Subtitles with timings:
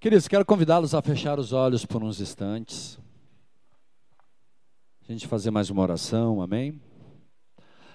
[0.00, 2.98] Queridos, quero convidá-los a fechar os olhos por uns instantes.
[5.06, 6.80] A gente fazer mais uma oração, amém?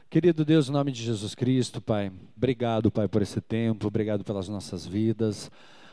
[0.07, 4.47] Querido Deus, em nome de Jesus Cristo, Pai, obrigado, Pai, por esse tempo, obrigado pelas
[4.47, 5.49] nossas vidas,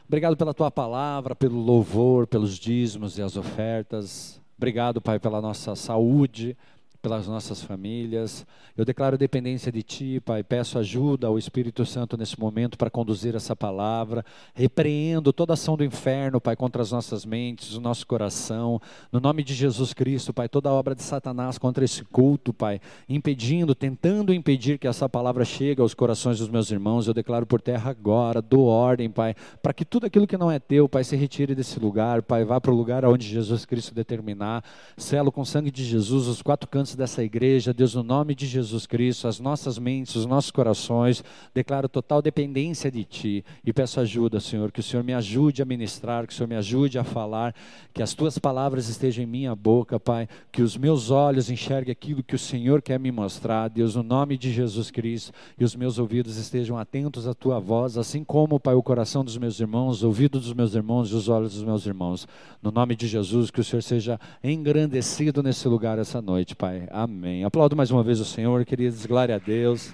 [0.07, 5.75] obrigado pela Tua palavra, pelo louvor, pelos dízimos e as ofertas, obrigado, Pai, pela nossa
[5.75, 6.55] saúde,
[7.03, 8.47] pelas nossas famílias.
[8.77, 10.45] Eu declaro dependência de Ti, Pai.
[10.45, 14.25] Peço ajuda ao Espírito Santo nesse momento para conduzir essa palavra.
[14.55, 18.81] Repreendo toda ação do inferno, Pai, contra as nossas mentes, o nosso coração.
[19.11, 23.75] No nome de Jesus Cristo, Pai, toda obra de Satanás contra esse culto, Pai, impedindo,
[23.75, 27.09] tentando impedir que essa palavra chegue aos corações dos meus irmãos.
[27.09, 30.61] Eu declaro por terra agora, dou ordem, Pai, para que tudo aquilo que não é
[30.61, 34.63] teu, Pai, se retire desse lugar, Pai, vá para o lugar onde Jesus Cristo determinar.
[34.97, 38.87] Selo com sangue de Jesus os quatro cantos dessa igreja, Deus, no nome de Jesus
[38.87, 41.25] Cristo, as nossas mentes, os nossos corações,
[41.55, 45.65] declaro total dependência de Ti e peço ajuda, Senhor, que o Senhor me ajude a
[45.65, 47.55] ministrar, que o Senhor me ajude a falar,
[47.93, 52.23] que as Tuas palavras estejam em minha boca, Pai, que os meus olhos enxerguem aquilo
[52.23, 55.99] que o Senhor quer me mostrar, Deus, no nome de Jesus Cristo, e os meus
[55.99, 60.07] ouvidos estejam atentos à Tua voz, assim como, Pai, o coração dos meus irmãos, o
[60.07, 62.27] ouvido dos meus irmãos e os olhos dos meus irmãos.
[62.63, 66.82] No nome de Jesus, que o Senhor seja engrandecido nesse lugar essa noite, Pai.
[66.91, 67.45] Amém.
[67.45, 69.05] Aplaudo mais uma vez o Senhor, queridos.
[69.07, 69.93] Glória a Deus.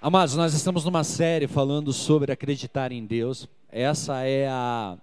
[0.00, 3.46] Amados, nós estamos numa série falando sobre acreditar em Deus.
[3.70, 4.96] Essa é a,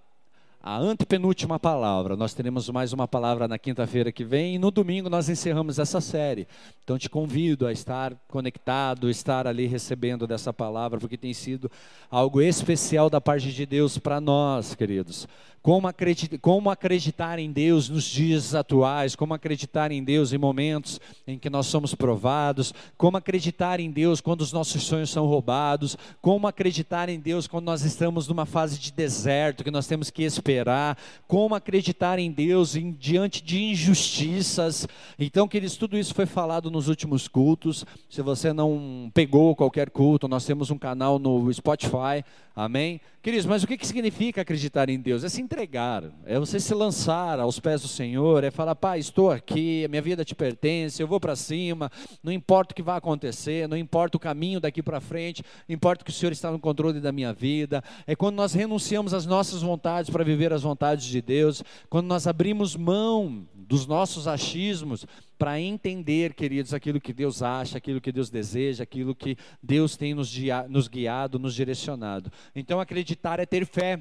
[0.62, 2.16] a antepenúltima palavra.
[2.16, 6.02] Nós teremos mais uma palavra na quinta-feira que vem e no domingo nós encerramos essa
[6.02, 6.48] série.
[6.84, 11.72] Então te convido a estar conectado, estar ali recebendo dessa palavra, porque tem sido
[12.10, 15.28] algo especial da parte de Deus para nós, queridos.
[15.68, 20.98] Como acreditar, como acreditar em Deus nos dias atuais, como acreditar em Deus em momentos
[21.28, 25.98] em que nós somos provados, como acreditar em Deus quando os nossos sonhos são roubados,
[26.22, 30.24] como acreditar em Deus quando nós estamos numa fase de deserto, que nós temos que
[30.24, 34.88] esperar, como acreditar em Deus em, diante de injustiças.
[35.20, 37.86] Então, queridos, tudo isso foi falado nos últimos cultos.
[38.10, 42.24] Se você não pegou qualquer culto, nós temos um canal no Spotify
[42.60, 43.00] Amém?
[43.22, 45.24] Queridos, mas o que, que significa acreditar em Deus?
[45.24, 49.30] É se entregar, é você se lançar aos pés do Senhor, é falar, Pai, estou
[49.30, 51.92] aqui, minha vida te pertence, eu vou para cima,
[52.24, 56.10] não importa o que vai acontecer, não importa o caminho daqui para frente, importa que
[56.10, 57.84] o Senhor está no controle da minha vida.
[58.08, 62.26] É quando nós renunciamos às nossas vontades para viver as vontades de Deus, quando nós
[62.26, 65.06] abrimos mão dos nossos achismos
[65.38, 70.14] para entender, queridos, aquilo que Deus acha, aquilo que Deus deseja, aquilo que Deus tem
[70.14, 70.34] nos,
[70.70, 72.32] nos guiado, nos direcionado.
[72.56, 74.00] Então, acreditar é ter fé.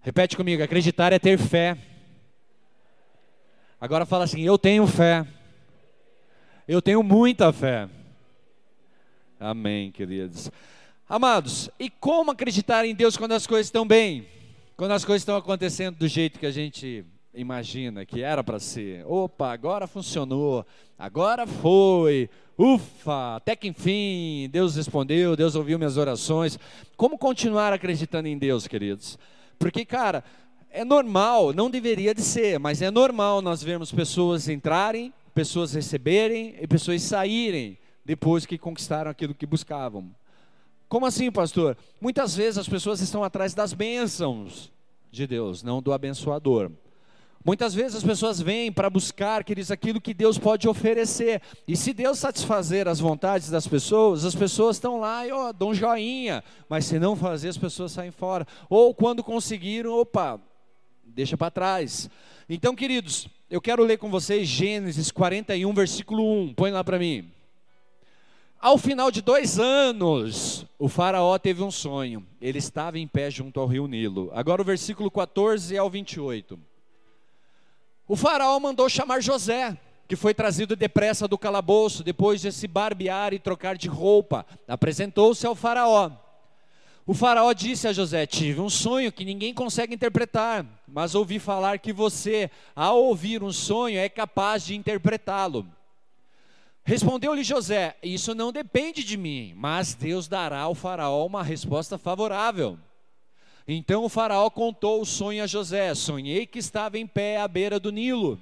[0.00, 1.76] Repete comigo: acreditar é ter fé.
[3.78, 5.26] Agora fala assim: eu tenho fé.
[6.66, 7.88] Eu tenho muita fé.
[9.38, 10.50] Amém, queridos.
[11.06, 14.26] Amados, e como acreditar em Deus quando as coisas estão bem?
[14.74, 17.04] Quando as coisas estão acontecendo do jeito que a gente
[17.34, 19.04] imagina que era para ser.
[19.06, 20.64] Opa, agora funcionou,
[20.98, 22.28] agora foi.
[22.56, 26.58] Ufa, até que enfim, Deus respondeu, Deus ouviu minhas orações.
[26.96, 29.18] Como continuar acreditando em Deus, queridos?
[29.58, 30.22] Porque, cara,
[30.70, 36.54] é normal, não deveria de ser, mas é normal nós vermos pessoas entrarem, pessoas receberem
[36.60, 40.14] e pessoas saírem depois que conquistaram aquilo que buscavam.
[40.88, 41.76] Como assim, pastor?
[42.00, 44.70] Muitas vezes as pessoas estão atrás das bênçãos
[45.10, 46.70] de Deus, não do abençoador.
[47.44, 51.42] Muitas vezes as pessoas vêm para buscar, queridos, aquilo que Deus pode oferecer.
[51.68, 55.74] E se Deus satisfazer as vontades das pessoas, as pessoas estão lá e oh, dão
[55.74, 56.42] joinha.
[56.70, 58.46] Mas se não fazer, as pessoas saem fora.
[58.70, 60.40] Ou quando conseguiram, opa,
[61.04, 62.08] deixa para trás.
[62.48, 66.54] Então, queridos, eu quero ler com vocês Gênesis 41, versículo 1.
[66.54, 67.30] Põe lá para mim.
[68.58, 72.26] Ao final de dois anos, o faraó teve um sonho.
[72.40, 74.30] Ele estava em pé junto ao rio Nilo.
[74.32, 76.58] Agora o versículo 14 ao 28.
[78.06, 79.76] O faraó mandou chamar José,
[80.06, 84.44] que foi trazido depressa do calabouço, depois de se barbear e trocar de roupa.
[84.68, 86.10] Apresentou-se ao faraó.
[87.06, 91.78] O faraó disse a José: Tive um sonho que ninguém consegue interpretar, mas ouvi falar
[91.78, 95.66] que você, ao ouvir um sonho, é capaz de interpretá-lo.
[96.84, 102.78] Respondeu-lhe José: Isso não depende de mim, mas Deus dará ao faraó uma resposta favorável.
[103.66, 107.80] Então o faraó contou o sonho a José: Sonhei que estava em pé à beira
[107.80, 108.38] do Nilo.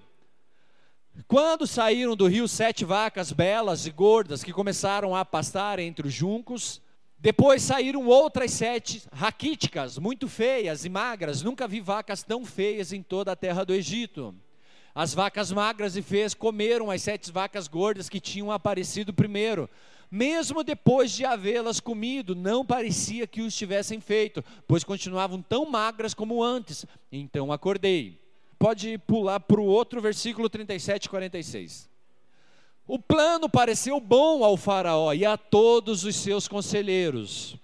[1.28, 6.12] Quando saíram do rio sete vacas belas e gordas que começaram a pastar entre os
[6.12, 6.80] juncos,
[7.18, 11.42] depois saíram outras sete raquíticas, muito feias e magras.
[11.42, 14.34] Nunca vi vacas tão feias em toda a terra do Egito.
[14.94, 19.70] As vacas magras e feias comeram as sete vacas gordas que tinham aparecido primeiro.
[20.14, 26.12] Mesmo depois de havê-las comido, não parecia que os tivessem feito, pois continuavam tão magras
[26.12, 26.84] como antes.
[27.10, 28.20] Então acordei.
[28.58, 31.88] Pode pular para o outro versículo 37 e 46.
[32.86, 37.56] O plano pareceu bom ao Faraó e a todos os seus conselheiros.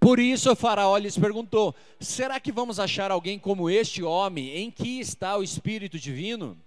[0.00, 4.68] Por isso o Faraó lhes perguntou: Será que vamos achar alguém como este homem em
[4.68, 6.58] que está o Espírito Divino?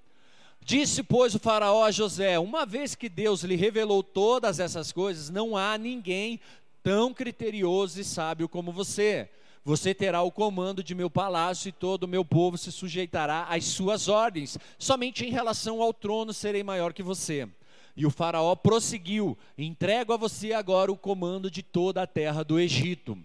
[0.70, 5.28] Disse, pois, o Faraó a José: Uma vez que Deus lhe revelou todas essas coisas,
[5.28, 6.40] não há ninguém
[6.84, 9.28] tão criterioso e sábio como você.
[9.66, 13.66] Você terá o comando de meu palácio e todo o meu povo se sujeitará às
[13.66, 14.60] suas ordens.
[14.78, 17.50] Somente em relação ao trono serei maior que você.
[17.98, 22.60] E o Faraó prosseguiu: Entrego a você agora o comando de toda a terra do
[22.60, 23.18] Egito.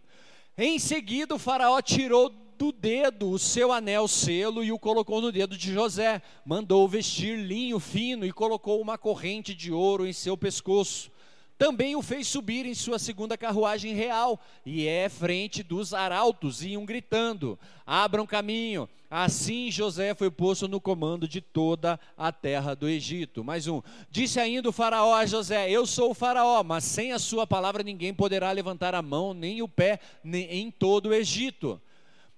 [0.56, 5.30] Em seguida, o Faraó tirou do dedo o seu anel selo e o colocou no
[5.32, 6.22] dedo de José.
[6.44, 11.10] Mandou vestir linho fino e colocou uma corrente de ouro em seu pescoço.
[11.56, 16.84] Também o fez subir em sua segunda carruagem real, e é frente dos arautos, iam
[16.84, 18.88] gritando: Abram caminho.
[19.08, 23.44] Assim José foi posto no comando de toda a terra do Egito.
[23.44, 23.80] Mais um.
[24.10, 27.84] Disse ainda o Faraó a José: Eu sou o Faraó, mas sem a sua palavra
[27.84, 31.80] ninguém poderá levantar a mão nem o pé nem em todo o Egito.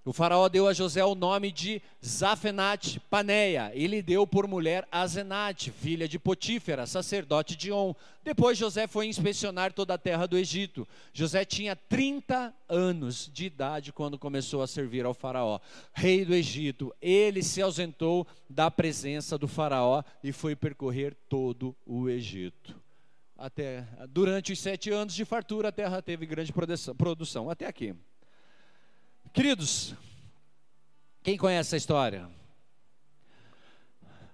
[0.07, 3.73] O faraó deu a José o nome de Zafenate Paneia.
[3.75, 7.93] Ele deu por mulher Azenate, filha de Potífera, sacerdote de On.
[8.23, 10.87] Depois José foi inspecionar toda a terra do Egito.
[11.13, 15.59] José tinha 30 anos de idade quando começou a servir ao faraó,
[15.93, 16.95] rei do Egito.
[17.03, 22.81] Ele se ausentou da presença do faraó e foi percorrer todo o Egito.
[23.37, 26.53] Até durante os sete anos de fartura, a terra teve grande
[26.97, 27.51] produção.
[27.51, 27.93] Até aqui.
[29.37, 29.95] Queridos,
[31.23, 32.27] quem conhece essa história?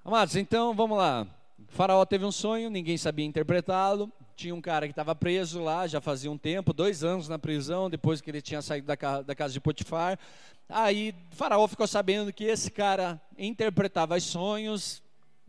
[0.05, 1.27] Amados, então vamos lá.
[1.59, 4.13] O faraó teve um sonho, ninguém sabia interpretá-lo.
[4.37, 7.91] Tinha um cara que estava preso lá, já fazia um tempo, dois anos na prisão,
[7.91, 10.17] depois que ele tinha saído da, casa, da casa de Potifar.
[10.69, 15.03] Aí faraó ficou sabendo que esse cara interpretava os sonhos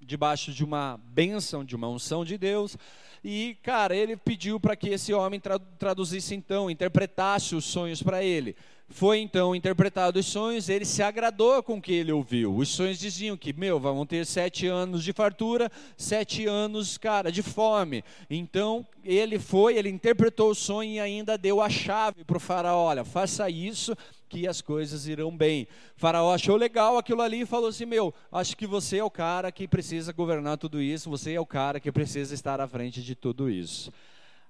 [0.03, 2.77] debaixo de uma bênção, de uma unção de Deus.
[3.23, 5.41] E, cara, ele pediu para que esse homem
[5.79, 8.55] traduzisse então, interpretasse os sonhos para ele.
[8.89, 12.55] Foi então interpretado os sonhos, ele se agradou com o que ele ouviu.
[12.55, 17.41] Os sonhos diziam que, meu, vão ter sete anos de fartura, sete anos, cara, de
[17.41, 18.03] fome.
[18.29, 22.85] Então ele foi, ele interpretou o sonho e ainda deu a chave para o faraó:
[22.85, 23.97] olha, faça isso
[24.33, 25.67] que as coisas irão bem.
[25.95, 29.51] Faraó achou legal aquilo ali e falou assim: Meu, acho que você é o cara
[29.51, 33.13] que precisa governar tudo isso, você é o cara que precisa estar à frente de
[33.13, 33.93] tudo isso.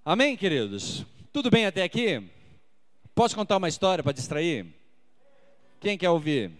[0.05, 1.05] Amém, queridos?
[1.33, 2.23] Tudo bem até aqui?
[3.13, 4.65] Posso contar uma história para distrair?
[5.81, 6.51] Quem quer ouvir?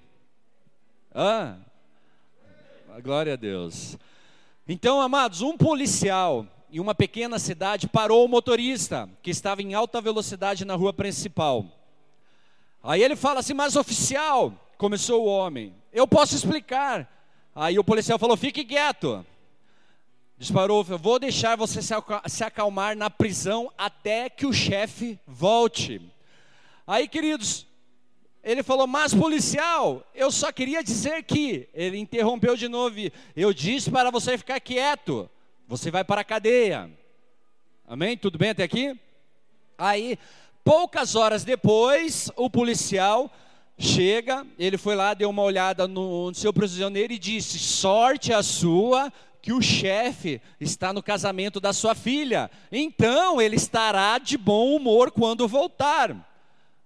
[1.16, 1.56] Ah,
[3.02, 3.98] glória a Deus.
[4.68, 10.02] Então, amados, um policial em uma pequena cidade parou o motorista que estava em alta
[10.02, 11.83] velocidade na rua principal.
[12.84, 17.10] Aí ele fala assim: Mas oficial, começou o homem, eu posso explicar.
[17.56, 19.26] Aí o policial falou: Fique quieto.
[20.38, 26.02] Disparou, vou deixar você se acalmar na prisão até que o chefe volte.
[26.86, 27.66] Aí, queridos,
[28.44, 31.70] ele falou, mas policial, eu só queria dizer que.
[31.74, 32.98] Ele interrompeu de novo.
[33.36, 35.30] Eu disse para você ficar quieto.
[35.66, 36.92] Você vai para a cadeia.
[37.88, 38.18] Amém?
[38.18, 39.00] Tudo bem até aqui?
[39.78, 40.20] Aí,
[40.64, 43.32] poucas horas depois, o policial
[43.78, 44.46] chega.
[44.58, 49.12] Ele foi lá, deu uma olhada no, no seu prisioneiro e disse: Sorte a sua
[49.42, 52.50] que o chefe está no casamento da sua filha.
[52.72, 56.30] Então ele estará de bom humor quando voltar.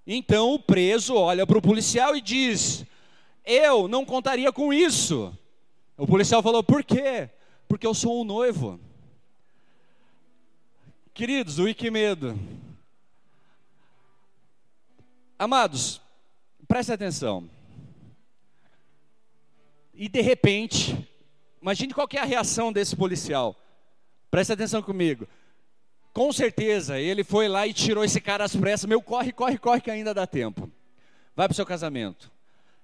[0.05, 2.85] Então o preso olha para o policial e diz:
[3.45, 5.37] Eu não contaria com isso.
[5.95, 7.29] O policial falou: Por quê?
[7.67, 8.79] Porque eu sou um noivo.
[11.13, 12.39] Queridos, o que medo.
[15.37, 16.01] Amados,
[16.67, 17.49] preste atenção.
[19.93, 21.07] E de repente,
[21.61, 23.55] imagine qual é a reação desse policial.
[24.31, 25.27] Preste atenção comigo.
[26.13, 28.89] Com certeza, ele foi lá e tirou esse cara às pressas.
[28.89, 30.71] Meu, corre, corre, corre, que ainda dá tempo.
[31.35, 32.31] Vai para o seu casamento.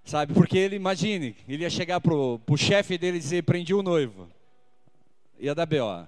[0.06, 0.34] Sabe?
[0.34, 4.30] Porque ele, imagine, ele ia chegar para o chefe dele e dizer: prendi o noivo.
[5.40, 6.08] Ia dar B.O.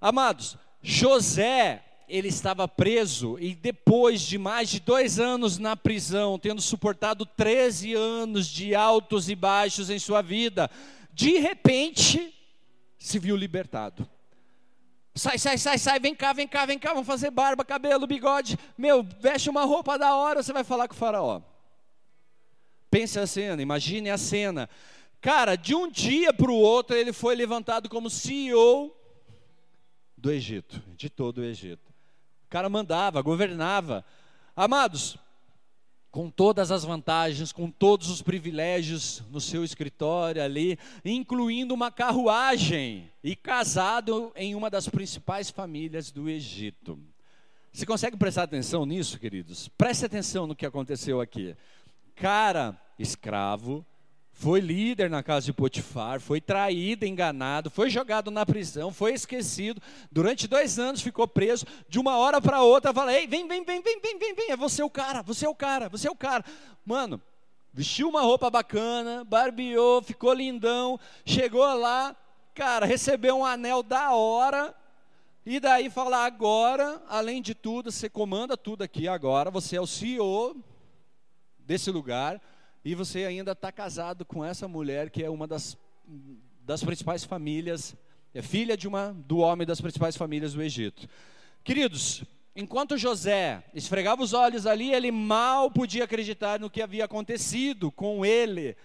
[0.00, 6.60] Amados, José, ele estava preso e depois de mais de dois anos na prisão, tendo
[6.60, 10.70] suportado 13 anos de altos e baixos em sua vida,
[11.12, 12.34] de repente
[12.98, 14.08] se viu libertado.
[15.14, 18.58] Sai, sai, sai, sai, vem cá, vem cá, vem cá, vamos fazer barba, cabelo, bigode.
[18.76, 21.40] Meu, veste uma roupa da hora, você vai falar com o faraó.
[22.90, 24.68] Pense a cena, imagine a cena.
[25.20, 28.94] Cara, de um dia para o outro ele foi levantado como CEO
[30.16, 31.85] do Egito, de todo o Egito.
[32.56, 34.02] Cara mandava, governava.
[34.56, 35.18] Amados,
[36.10, 43.12] com todas as vantagens, com todos os privilégios no seu escritório ali, incluindo uma carruagem
[43.22, 46.98] e casado em uma das principais famílias do Egito.
[47.70, 49.68] Você consegue prestar atenção nisso, queridos?
[49.68, 51.54] Preste atenção no que aconteceu aqui.
[52.14, 53.84] Cara, escravo,
[54.38, 59.80] foi líder na casa de Potifar, foi traído, enganado, foi jogado na prisão, foi esquecido.
[60.12, 61.64] Durante dois anos ficou preso.
[61.88, 64.50] De uma hora para outra, falei: vem, vem, vem, vem, vem, vem, vem.
[64.50, 66.44] É você o cara, você é o cara, você é o cara.
[66.84, 67.18] Mano,
[67.72, 71.00] vestiu uma roupa bacana, barbeou, ficou lindão.
[71.24, 72.14] Chegou lá,
[72.54, 74.74] cara, recebeu um anel da hora.
[75.46, 79.50] E daí falar: agora, além de tudo, você comanda tudo aqui agora.
[79.50, 80.62] Você é o CEO
[81.58, 82.38] desse lugar
[82.86, 85.76] e você ainda está casado com essa mulher que é uma das,
[86.64, 87.96] das principais famílias,
[88.32, 91.08] é filha de uma do homem das principais famílias do Egito.
[91.64, 92.22] Queridos,
[92.54, 98.24] enquanto José esfregava os olhos ali, ele mal podia acreditar no que havia acontecido com
[98.24, 98.76] ele.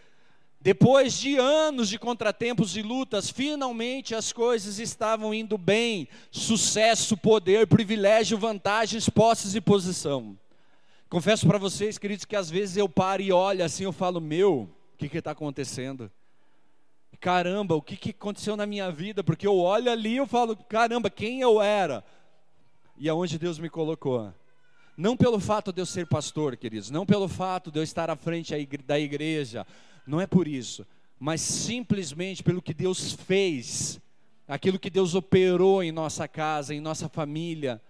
[0.60, 7.68] Depois de anos de contratempos e lutas, finalmente as coisas estavam indo bem: sucesso, poder,
[7.68, 10.36] privilégio, vantagens, posses e posição.
[11.12, 14.70] Confesso para vocês, queridos, que às vezes eu paro e olho assim, eu falo, meu,
[14.94, 16.10] o que está acontecendo?
[17.20, 19.22] Caramba, o que, que aconteceu na minha vida?
[19.22, 22.02] Porque eu olho ali e eu falo, caramba, quem eu era?
[22.98, 24.34] E aonde Deus me colocou.
[24.96, 28.16] Não pelo fato de eu ser pastor, queridos, não pelo fato de eu estar à
[28.16, 28.56] frente
[28.88, 29.68] da igreja,
[30.08, 30.88] não é por isso,
[31.20, 34.00] mas simplesmente pelo que Deus fez,
[34.48, 37.82] aquilo que Deus operou em nossa casa, em nossa família,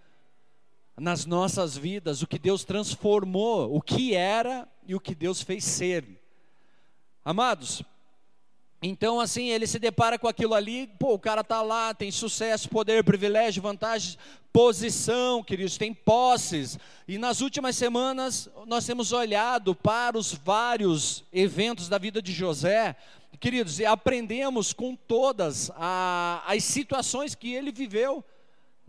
[0.97, 5.63] nas nossas vidas, o que Deus transformou, o que era e o que Deus fez
[5.63, 6.05] ser.
[7.23, 7.83] Amados,
[8.83, 12.67] então assim, ele se depara com aquilo ali, pô, o cara tá lá, tem sucesso,
[12.67, 14.17] poder, privilégio, vantagens,
[14.51, 16.79] posição, queridos, tem posses.
[17.07, 22.95] E nas últimas semanas nós temos olhado para os vários eventos da vida de José,
[23.39, 28.25] queridos, e aprendemos com todas a, as situações que ele viveu.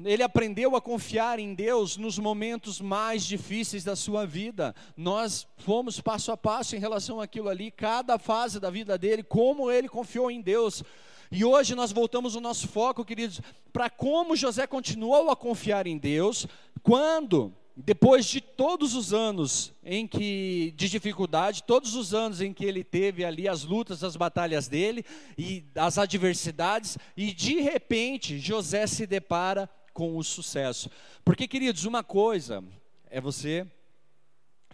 [0.05, 4.75] Ele aprendeu a confiar em Deus nos momentos mais difíceis da sua vida.
[4.97, 9.71] Nós fomos passo a passo em relação àquilo ali, cada fase da vida dele, como
[9.71, 10.83] ele confiou em Deus.
[11.31, 13.41] E hoje nós voltamos o nosso foco, queridos,
[13.73, 16.47] para como José continuou a confiar em Deus,
[16.83, 22.65] quando, depois de todos os anos em que de dificuldade, todos os anos em que
[22.65, 25.05] ele teve ali as lutas, as batalhas dele
[25.39, 30.91] e as adversidades, e de repente José se depara com o sucesso.
[31.25, 32.65] Porque, queridos, uma coisa
[33.11, 33.67] é você,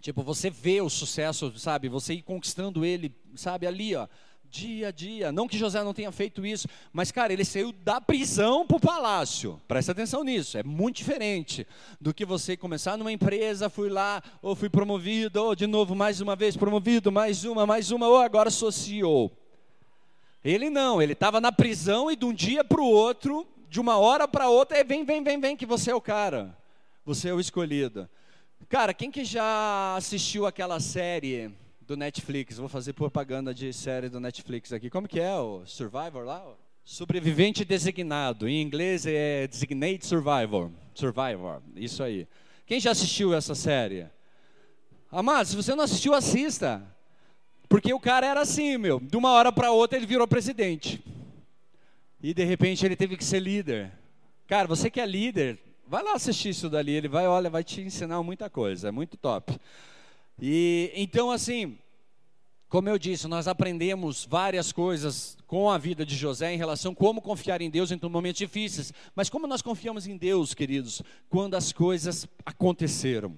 [0.00, 1.88] tipo, você vê o sucesso, sabe?
[1.88, 4.06] Você ir conquistando ele, sabe, ali, ó,
[4.50, 5.30] dia a dia.
[5.30, 8.80] Não que José não tenha feito isso, mas, cara, ele saiu da prisão para o
[8.80, 9.60] palácio.
[9.68, 11.66] Presta atenção nisso, é muito diferente
[12.00, 16.20] do que você começar numa empresa, fui lá, ou fui promovido, ou de novo, mais
[16.20, 19.30] uma vez promovido, mais uma, mais uma, ou agora sou CEO.
[20.44, 23.98] Ele não, ele estava na prisão e de um dia para o outro de uma
[23.98, 26.56] hora para outra, é vem, vem, vem, vem, que você é o cara.
[27.04, 28.08] Você é o escolhido.
[28.68, 31.50] Cara, quem que já assistiu aquela série
[31.82, 32.58] do Netflix?
[32.58, 34.90] Vou fazer propaganda de série do Netflix aqui.
[34.90, 36.44] Como que é o Survivor lá?
[36.84, 38.48] Sobrevivente designado.
[38.48, 40.70] Em inglês é Designate Survivor.
[40.94, 42.26] Survivor, isso aí.
[42.66, 44.06] Quem já assistiu essa série?
[45.10, 46.82] Amado, se você não assistiu, assista.
[47.68, 49.00] Porque o cara era assim, meu.
[49.00, 51.02] De uma hora para outra ele virou presidente.
[52.20, 53.92] E de repente ele teve que ser líder.
[54.46, 57.80] Cara, você que é líder, vai lá assistir isso dali, ele vai, olha, vai te
[57.80, 59.58] ensinar muita coisa, é muito top.
[60.40, 61.78] E então assim,
[62.68, 66.94] como eu disse, nós aprendemos várias coisas com a vida de José em relação a
[66.94, 68.92] como confiar em Deus em momentos difíceis.
[69.14, 73.34] Mas como nós confiamos em Deus, queridos, quando as coisas aconteceram,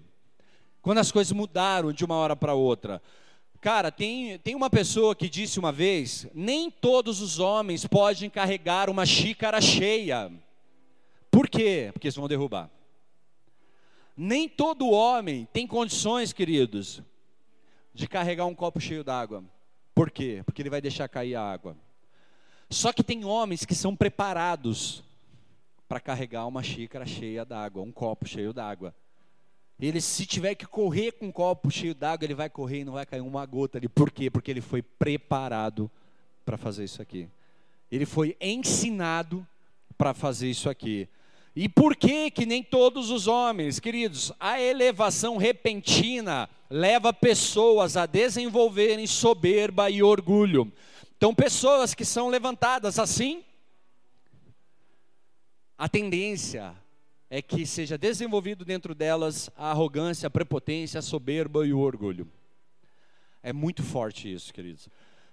[0.82, 3.00] quando as coisas mudaram de uma hora para outra.
[3.60, 8.88] Cara, tem, tem uma pessoa que disse uma vez: nem todos os homens podem carregar
[8.88, 10.32] uma xícara cheia.
[11.30, 11.90] Por quê?
[11.92, 12.70] Porque eles vão derrubar.
[14.16, 17.02] Nem todo homem tem condições, queridos,
[17.94, 19.44] de carregar um copo cheio d'água.
[19.94, 20.42] Por quê?
[20.44, 21.76] Porque ele vai deixar cair a água.
[22.70, 25.02] Só que tem homens que são preparados
[25.88, 28.94] para carregar uma xícara cheia d'água, um copo cheio d'água.
[29.80, 32.92] Ele, se tiver que correr com um copo cheio d'água, ele vai correr e não
[32.94, 33.88] vai cair uma gota ali.
[33.88, 34.30] Por quê?
[34.30, 35.90] Porque ele foi preparado
[36.44, 37.28] para fazer isso aqui.
[37.90, 39.46] Ele foi ensinado
[39.96, 41.08] para fazer isso aqui.
[41.56, 48.06] E por que que nem todos os homens, queridos, a elevação repentina leva pessoas a
[48.06, 50.72] desenvolverem soberba e orgulho.
[51.16, 53.44] Então, pessoas que são levantadas assim,
[55.76, 56.72] a tendência
[57.30, 62.26] é que seja desenvolvido dentro delas a arrogância, a prepotência, a soberba e o orgulho.
[63.40, 64.88] É muito forte isso, queridos.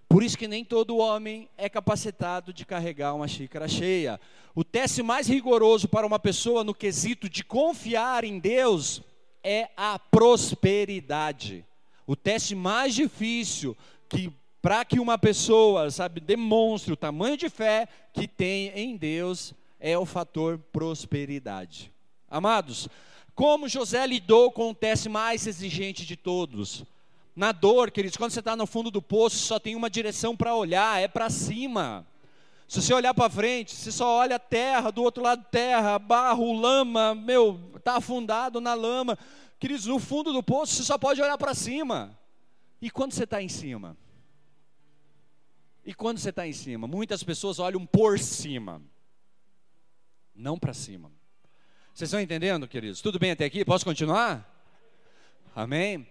[0.07, 4.21] Por isso que nem todo homem é capacitado de carregar uma xícara cheia.
[4.55, 9.01] O teste mais rigoroso para uma pessoa no quesito de confiar em Deus
[9.43, 11.65] é a prosperidade.
[12.05, 13.75] O teste mais difícil
[14.07, 19.53] que para que uma pessoa, sabe, demonstre o tamanho de fé que tem em Deus
[19.79, 21.91] é o fator prosperidade.
[22.29, 22.87] Amados,
[23.33, 26.83] como José lidou com o teste mais exigente de todos?
[27.35, 30.55] Na dor, queridos, quando você está no fundo do poço, só tem uma direção para
[30.55, 32.05] olhar, é para cima.
[32.67, 36.51] Se você olhar para frente, você só olha a terra, do outro lado terra, barro,
[36.51, 39.17] lama, meu, está afundado na lama.
[39.59, 42.19] Queridos, no fundo do poço, você só pode olhar para cima.
[42.81, 43.95] E quando você está em cima?
[45.85, 46.87] E quando você está em cima?
[46.87, 48.81] Muitas pessoas olham por cima,
[50.37, 51.11] não para cima.
[51.93, 53.01] Vocês estão entendendo, queridos?
[53.01, 53.65] Tudo bem até aqui?
[53.65, 54.47] Posso continuar?
[55.55, 56.07] Amém?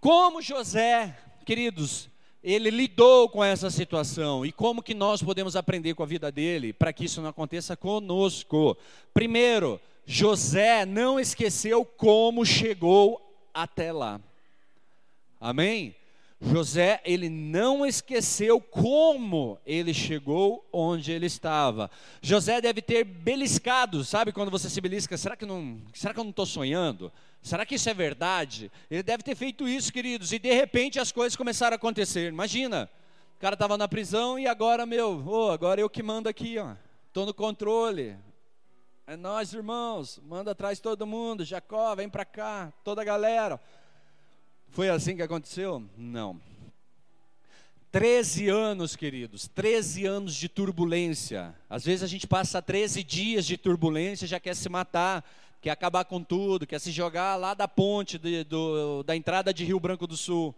[0.00, 1.16] Como José,
[1.46, 2.10] queridos,
[2.42, 6.72] ele lidou com essa situação e como que nós podemos aprender com a vida dele
[6.72, 8.76] para que isso não aconteça conosco.
[9.14, 13.20] Primeiro, José não esqueceu como chegou
[13.54, 14.20] até lá.
[15.40, 15.94] Amém?
[16.44, 21.88] José, ele não esqueceu como ele chegou onde ele estava.
[22.20, 26.24] José deve ter beliscado, sabe quando você se belisca, será que, não, será que eu
[26.24, 27.12] não estou sonhando?
[27.40, 28.72] Será que isso é verdade?
[28.90, 32.32] Ele deve ter feito isso, queridos, e de repente as coisas começaram a acontecer.
[32.32, 32.90] Imagina,
[33.36, 36.74] o cara estava na prisão e agora, meu, oh, agora eu que mando aqui, ó.
[37.06, 38.16] Estou no controle.
[39.06, 41.44] É nós, irmãos, manda atrás todo mundo.
[41.44, 43.60] Jacó, vem para cá, toda a galera.
[44.72, 45.84] Foi assim que aconteceu?
[45.98, 46.40] Não.
[47.90, 51.54] 13 anos, queridos, 13 anos de turbulência.
[51.68, 55.22] Às vezes a gente passa 13 dias de turbulência já quer se matar,
[55.60, 59.62] quer acabar com tudo, quer se jogar lá da ponte de, do, da entrada de
[59.62, 60.54] Rio Branco do Sul.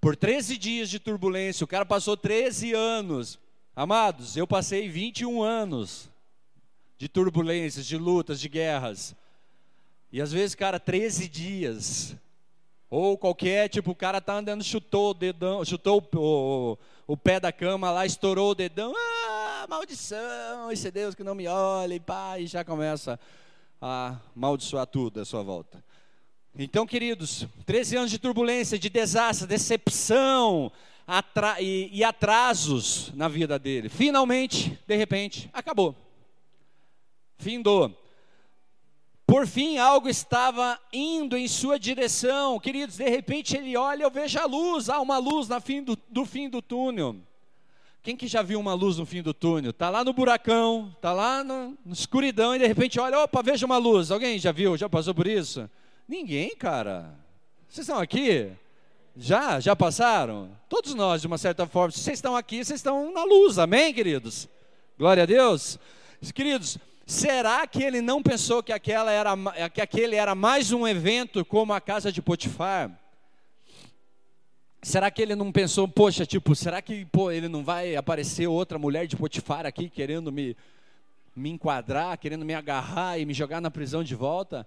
[0.00, 3.38] Por 13 dias de turbulência, o cara passou 13 anos.
[3.76, 6.10] Amados, eu passei 21 anos
[6.98, 9.14] de turbulências, de lutas, de guerras.
[10.10, 12.16] E às vezes, cara, 13 dias.
[12.94, 16.78] Ou qualquer, tipo, o cara tá andando, chutou o dedão, chutou o, o,
[17.08, 18.94] o pé da cama lá, estourou o dedão.
[18.96, 23.18] Ah, maldição, esse é Deus que não me olha, e pá, e já começa
[23.82, 25.82] a amaldiçoar tudo à sua volta.
[26.56, 30.70] Então, queridos, 13 anos de turbulência, de desastre, decepção
[31.58, 33.88] e, e atrasos na vida dele.
[33.88, 35.96] Finalmente, de repente, acabou.
[37.38, 38.03] Findou.
[39.26, 42.60] Por fim, algo estava indo em sua direção.
[42.60, 44.88] Queridos, de repente ele olha, eu vejo a luz.
[44.88, 47.16] Há uma luz no fim do, do fim do túnel.
[48.02, 49.70] Quem que já viu uma luz no fim do túnel?
[49.70, 53.78] Está lá no buracão, está lá na escuridão e de repente olha, opa, veja uma
[53.78, 54.10] luz.
[54.10, 54.76] Alguém já viu?
[54.76, 55.70] Já passou por isso?
[56.06, 57.14] Ninguém, cara.
[57.66, 58.52] Vocês estão aqui?
[59.16, 59.58] Já?
[59.58, 60.50] Já passaram?
[60.68, 61.92] Todos nós, de uma certa forma.
[61.92, 63.58] Se vocês estão aqui, vocês estão na luz.
[63.58, 64.50] Amém, queridos?
[64.98, 65.78] Glória a Deus.
[66.34, 69.34] Queridos, será que ele não pensou que, aquela era,
[69.70, 72.90] que aquele era mais um evento como a casa de Potifar?
[74.82, 78.78] Será que ele não pensou, poxa, tipo, será que pô, ele não vai aparecer outra
[78.78, 80.56] mulher de Potifar aqui querendo me,
[81.34, 84.66] me enquadrar, querendo me agarrar e me jogar na prisão de volta?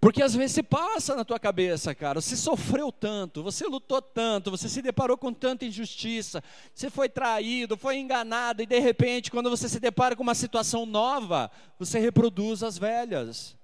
[0.00, 4.50] Porque às vezes se passa na tua cabeça, cara, você sofreu tanto, você lutou tanto,
[4.50, 6.42] você se deparou com tanta injustiça,
[6.74, 10.86] você foi traído, foi enganado, e de repente, quando você se depara com uma situação
[10.86, 13.54] nova, você reproduz as velhas.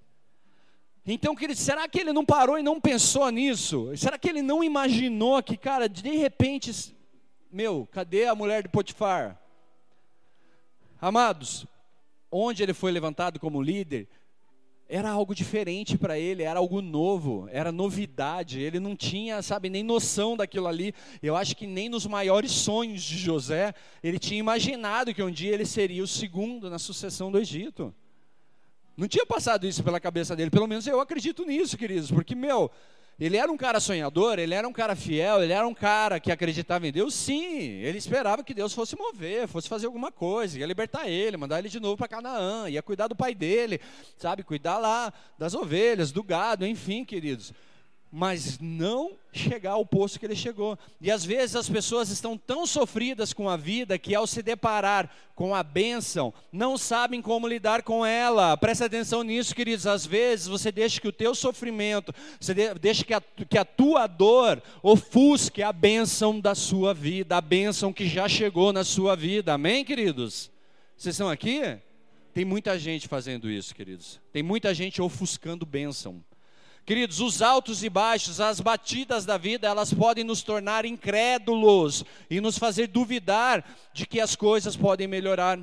[1.06, 3.96] Então, querido, será que ele não parou e não pensou nisso?
[3.96, 6.94] Será que ele não imaginou que, cara, de repente,
[7.50, 9.40] meu, cadê a mulher de Potifar?
[11.00, 11.64] Amados,
[12.30, 14.06] onde ele foi levantado como líder,
[14.88, 18.60] era algo diferente para ele, era algo novo, era novidade.
[18.60, 20.94] Ele não tinha, sabe, nem noção daquilo ali.
[21.22, 25.52] Eu acho que nem nos maiores sonhos de José ele tinha imaginado que um dia
[25.52, 27.92] ele seria o segundo na sucessão do Egito.
[28.96, 32.70] Não tinha passado isso pela cabeça dele, pelo menos eu acredito nisso, queridos, porque, meu,
[33.18, 36.30] ele era um cara sonhador, ele era um cara fiel, ele era um cara que
[36.30, 40.66] acreditava em Deus, sim, ele esperava que Deus fosse mover, fosse fazer alguma coisa, ia
[40.66, 43.80] libertar ele, mandar ele de novo para Canaã, ia cuidar do pai dele,
[44.18, 47.54] sabe, cuidar lá das ovelhas, do gado, enfim, queridos
[48.18, 50.78] mas não chegar ao posto que ele chegou.
[51.02, 55.14] E às vezes as pessoas estão tão sofridas com a vida que ao se deparar
[55.34, 58.56] com a bênção, não sabem como lidar com ela.
[58.56, 59.86] Presta atenção nisso, queridos.
[59.86, 64.06] Às vezes você deixa que o teu sofrimento, você deixa que a, que a tua
[64.06, 69.52] dor ofusque a bênção da sua vida, a bênção que já chegou na sua vida.
[69.52, 70.50] Amém, queridos?
[70.96, 71.76] Vocês estão aqui?
[72.32, 74.18] Tem muita gente fazendo isso, queridos.
[74.32, 76.24] Tem muita gente ofuscando bênção.
[76.86, 82.40] Queridos, os altos e baixos, as batidas da vida, elas podem nos tornar incrédulos e
[82.40, 85.58] nos fazer duvidar de que as coisas podem melhorar.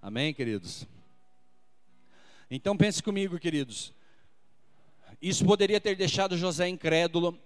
[0.00, 0.86] Amém, queridos?
[2.48, 3.92] Então pense comigo, queridos.
[5.20, 7.36] Isso poderia ter deixado José incrédulo,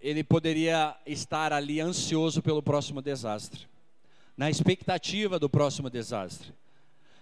[0.00, 3.68] ele poderia estar ali ansioso pelo próximo desastre,
[4.36, 6.52] na expectativa do próximo desastre.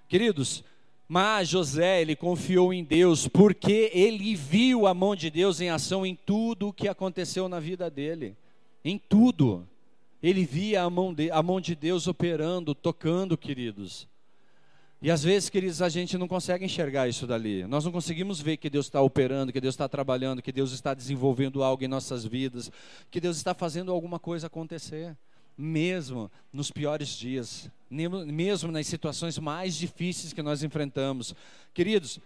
[0.09, 0.65] Queridos,
[1.07, 6.05] mas José, ele confiou em Deus, porque ele viu a mão de Deus em ação
[6.05, 8.37] em tudo o que aconteceu na vida dele.
[8.85, 9.69] Em tudo.
[10.23, 14.09] Ele via a mão de, a mão de Deus operando, tocando, queridos.
[15.03, 17.67] E às vezes, queridos, a gente não consegue enxergar isso dali.
[17.67, 20.95] Nós não conseguimos ver que Deus está operando, que Deus está trabalhando, que Deus está
[20.95, 22.73] desenvolvendo algo em nossas vidas,
[23.11, 25.15] que Deus está fazendo alguma coisa acontecer
[25.57, 31.35] mesmo nos piores dias, mesmo nas situações mais difíceis que nós enfrentamos.
[31.73, 32.21] Queridos,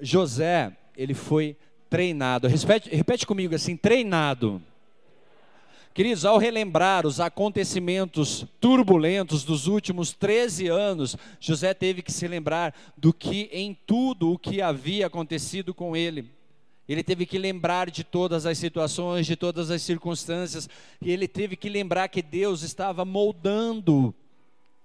[0.00, 1.56] José, ele foi
[1.88, 2.48] treinado.
[2.48, 4.62] Repete, repete comigo assim: treinado.
[5.92, 12.72] Queridos, ao relembrar os acontecimentos turbulentos dos últimos 13 anos, José teve que se lembrar
[12.96, 16.30] do que em tudo o que havia acontecido com ele.
[16.88, 20.68] Ele teve que lembrar de todas as situações, de todas as circunstâncias,
[21.02, 24.14] e ele teve que lembrar que Deus estava moldando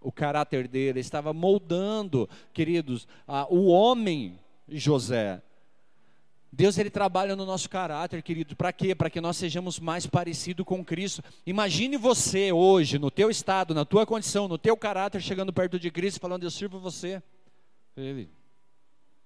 [0.01, 4.37] o caráter dele, estava moldando, queridos, a, o homem
[4.67, 5.41] José.
[6.51, 8.55] Deus ele trabalha no nosso caráter, querido.
[8.55, 8.93] Para quê?
[8.93, 11.23] Para que nós sejamos mais parecidos com Cristo.
[11.47, 15.89] Imagine você hoje, no teu estado, na tua condição, no teu caráter, chegando perto de
[15.89, 17.23] Cristo, falando: "Eu sirvo você".
[17.97, 18.29] Ele,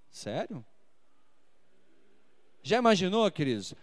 [0.10, 0.64] sério?
[2.68, 3.74] Já imaginou, queridos?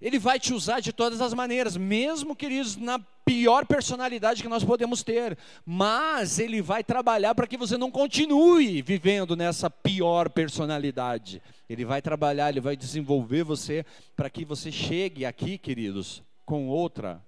[0.00, 4.64] Ele vai te usar de todas as maneiras, mesmo, queridos, na pior personalidade que nós
[4.64, 5.36] podemos ter.
[5.66, 11.42] Mas Ele vai trabalhar para que você não continue vivendo nessa pior personalidade.
[11.68, 13.84] Ele vai trabalhar, Ele vai desenvolver você
[14.16, 17.22] para que você chegue aqui, queridos, com outra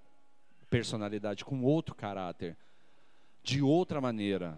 [0.71, 2.57] personalidade, com outro caráter,
[3.43, 4.57] de outra maneira,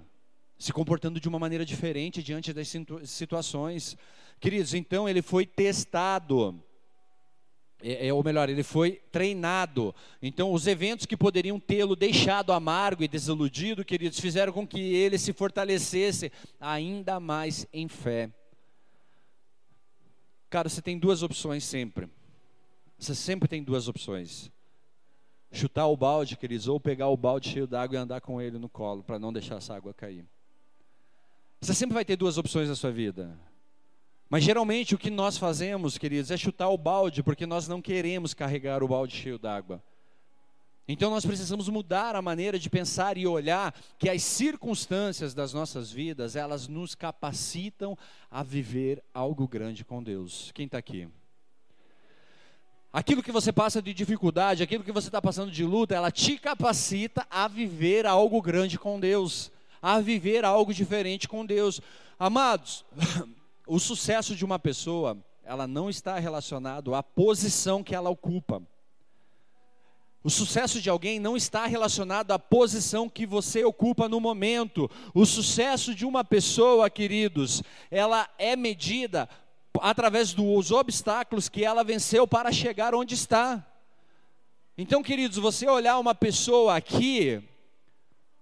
[0.57, 2.71] se comportando de uma maneira diferente diante das
[3.05, 3.97] situações.
[4.39, 6.61] Queridos, então ele foi testado.
[7.81, 9.93] É, é, ou melhor, ele foi treinado.
[10.21, 15.17] Então, os eventos que poderiam tê-lo deixado amargo e desiludido, queridos, fizeram com que ele
[15.17, 18.31] se fortalecesse ainda mais em fé.
[20.49, 22.07] Cara, você tem duas opções sempre.
[22.97, 24.49] Você sempre tem duas opções.
[25.51, 28.69] Chutar o balde, queridos, ou pegar o balde cheio d'água e andar com ele no
[28.69, 30.25] colo, para não deixar essa água cair.
[31.63, 33.39] Você sempre vai ter duas opções na sua vida.
[34.29, 38.33] Mas geralmente o que nós fazemos, queridos, é chutar o balde, porque nós não queremos
[38.33, 39.81] carregar o balde cheio d'água.
[40.85, 45.89] Então nós precisamos mudar a maneira de pensar e olhar que as circunstâncias das nossas
[45.89, 47.97] vidas, elas nos capacitam
[48.29, 50.51] a viver algo grande com Deus.
[50.53, 51.07] Quem está aqui?
[52.91, 56.37] Aquilo que você passa de dificuldade, aquilo que você está passando de luta, ela te
[56.37, 59.49] capacita a viver algo grande com Deus,
[59.83, 61.81] a viver algo diferente com Deus.
[62.17, 62.85] Amados,
[63.67, 68.63] o sucesso de uma pessoa, ela não está relacionado à posição que ela ocupa.
[70.23, 74.89] O sucesso de alguém não está relacionado à posição que você ocupa no momento.
[75.13, 79.27] O sucesso de uma pessoa, queridos, ela é medida
[79.81, 83.67] através dos obstáculos que ela venceu para chegar onde está.
[84.77, 87.43] Então, queridos, você olhar uma pessoa aqui,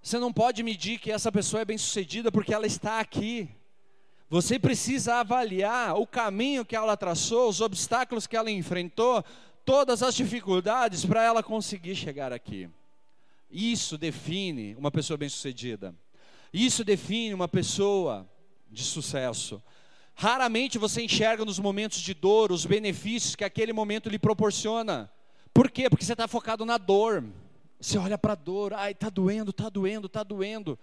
[0.01, 3.47] você não pode medir que essa pessoa é bem-sucedida porque ela está aqui.
[4.29, 9.23] Você precisa avaliar o caminho que ela traçou, os obstáculos que ela enfrentou,
[9.63, 12.69] todas as dificuldades para ela conseguir chegar aqui.
[13.51, 15.93] Isso define uma pessoa bem-sucedida.
[16.51, 18.27] Isso define uma pessoa
[18.71, 19.61] de sucesso.
[20.15, 25.11] Raramente você enxerga nos momentos de dor os benefícios que aquele momento lhe proporciona.
[25.53, 25.89] Por quê?
[25.89, 27.23] Porque você está focado na dor.
[27.81, 30.77] Você olha para a dor, ai, está doendo, está doendo, está doendo.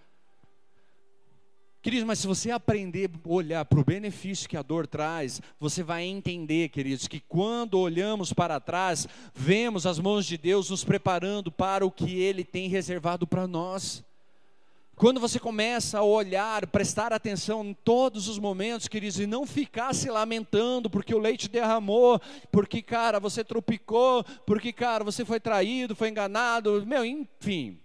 [1.81, 5.81] Queridos, mas se você aprender a olhar para o benefício que a dor traz, você
[5.81, 11.49] vai entender, queridos, que quando olhamos para trás, vemos as mãos de Deus nos preparando
[11.49, 14.03] para o que Ele tem reservado para nós.
[14.99, 19.95] Quando você começa a olhar, prestar atenção em todos os momentos, queridos, e não ficar
[19.95, 22.19] se lamentando porque o leite derramou,
[22.51, 27.79] porque, cara, você tropicou, porque, cara, você foi traído, foi enganado, meu, enfim.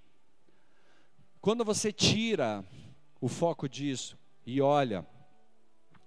[1.40, 2.64] Quando você tira
[3.20, 5.06] o foco disso e olha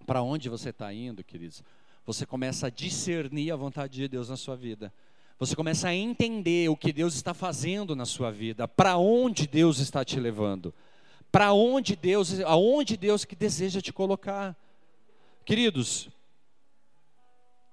[0.06, 1.64] para onde você está indo, queridos,
[2.06, 4.94] você começa a discernir a vontade de Deus na sua vida.
[5.40, 9.80] Você começa a entender o que Deus está fazendo na sua vida, para onde Deus
[9.80, 10.74] está te levando.
[11.32, 14.56] Para onde Deus, aonde Deus que deseja te colocar.
[15.46, 16.10] Queridos,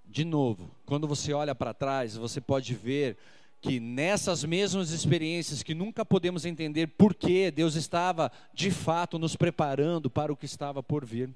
[0.04, 3.16] de novo, quando você olha para trás, você pode ver
[3.60, 9.34] que nessas mesmas experiências que nunca podemos entender por que Deus estava de fato nos
[9.36, 11.30] preparando para o que estava por vir.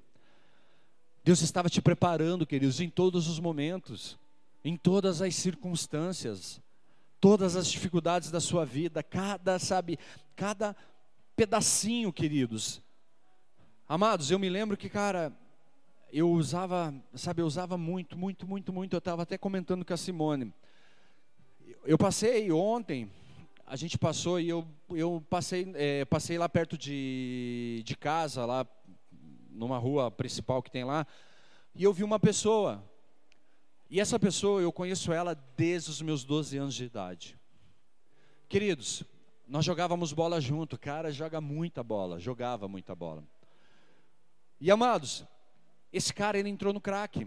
[1.24, 4.18] Deus estava te preparando, queridos, em todos os momentos,
[4.64, 6.60] em todas as circunstâncias,
[7.20, 9.98] todas as dificuldades da sua vida, cada, sabe,
[10.36, 10.76] cada
[11.38, 12.82] pedacinho, queridos.
[13.88, 15.32] Amados, eu me lembro que, cara,
[16.12, 18.94] eu usava, sabe, eu usava muito, muito, muito, muito.
[18.94, 20.52] Eu estava até comentando com a Simone.
[21.84, 23.08] Eu passei ontem,
[23.64, 28.66] a gente passou e eu, eu passei, é, passei lá perto de, de casa, lá
[29.48, 31.06] numa rua principal que tem lá,
[31.72, 32.82] e eu vi uma pessoa.
[33.88, 37.38] E essa pessoa, eu conheço ela desde os meus 12 anos de idade.
[38.48, 39.04] Queridos,
[39.48, 43.24] nós jogávamos bola junto, cara joga muita bola, jogava muita bola.
[44.60, 45.24] E amados,
[45.90, 47.26] esse cara ele entrou no crack.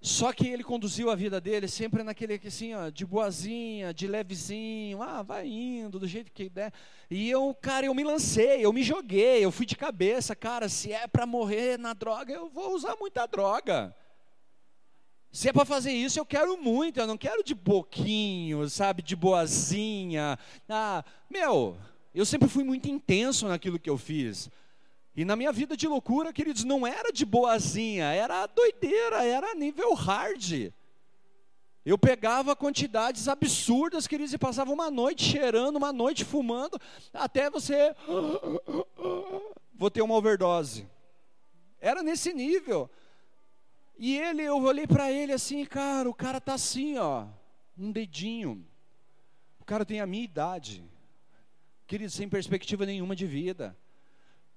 [0.00, 5.00] Só que ele conduziu a vida dele sempre naquele assim, ó, de boazinha, de levezinho,
[5.00, 6.72] ah, vai indo do jeito que der.
[7.08, 10.92] E eu, cara, eu me lancei, eu me joguei, eu fui de cabeça, cara, se
[10.92, 13.94] é para morrer na droga, eu vou usar muita droga.
[15.32, 19.16] Se é para fazer isso, eu quero muito, eu não quero de boquinho, sabe, de
[19.16, 20.38] boazinha.
[20.68, 21.78] Ah, meu,
[22.14, 24.50] eu sempre fui muito intenso naquilo que eu fiz.
[25.16, 29.94] E na minha vida de loucura, queridos, não era de boazinha, era doideira, era nível
[29.94, 30.70] hard.
[31.84, 36.78] Eu pegava quantidades absurdas, queridos, e passava uma noite cheirando, uma noite fumando,
[37.10, 37.96] até você.
[39.74, 40.86] Vou ter uma overdose.
[41.80, 42.90] Era nesse nível.
[43.98, 47.26] E ele, eu olhei para ele assim, cara, o cara tá assim, ó,
[47.78, 48.66] um dedinho.
[49.60, 50.84] O cara tem a minha idade.
[51.86, 53.76] Querido, sem perspectiva nenhuma de vida.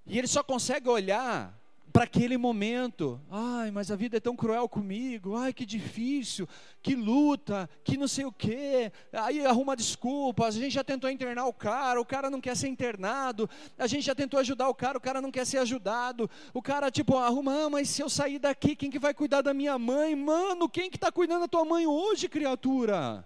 [0.06, 1.60] E ele só consegue olhar
[1.96, 3.22] para aquele momento.
[3.32, 5.38] Ai, mas a vida é tão cruel comigo.
[5.38, 6.46] Ai, que difícil,
[6.82, 8.92] que luta, que não sei o quê.
[9.14, 10.58] Aí arruma desculpas.
[10.58, 13.50] A gente já tentou internar o cara, o cara não quer ser internado.
[13.78, 16.30] A gente já tentou ajudar o cara, o cara não quer ser ajudado.
[16.54, 19.54] O cara tipo arruma, ah, mas se eu sair daqui, quem que vai cuidar da
[19.54, 20.14] minha mãe?
[20.18, 23.26] Mano, quem que está cuidando da tua mãe hoje, criatura?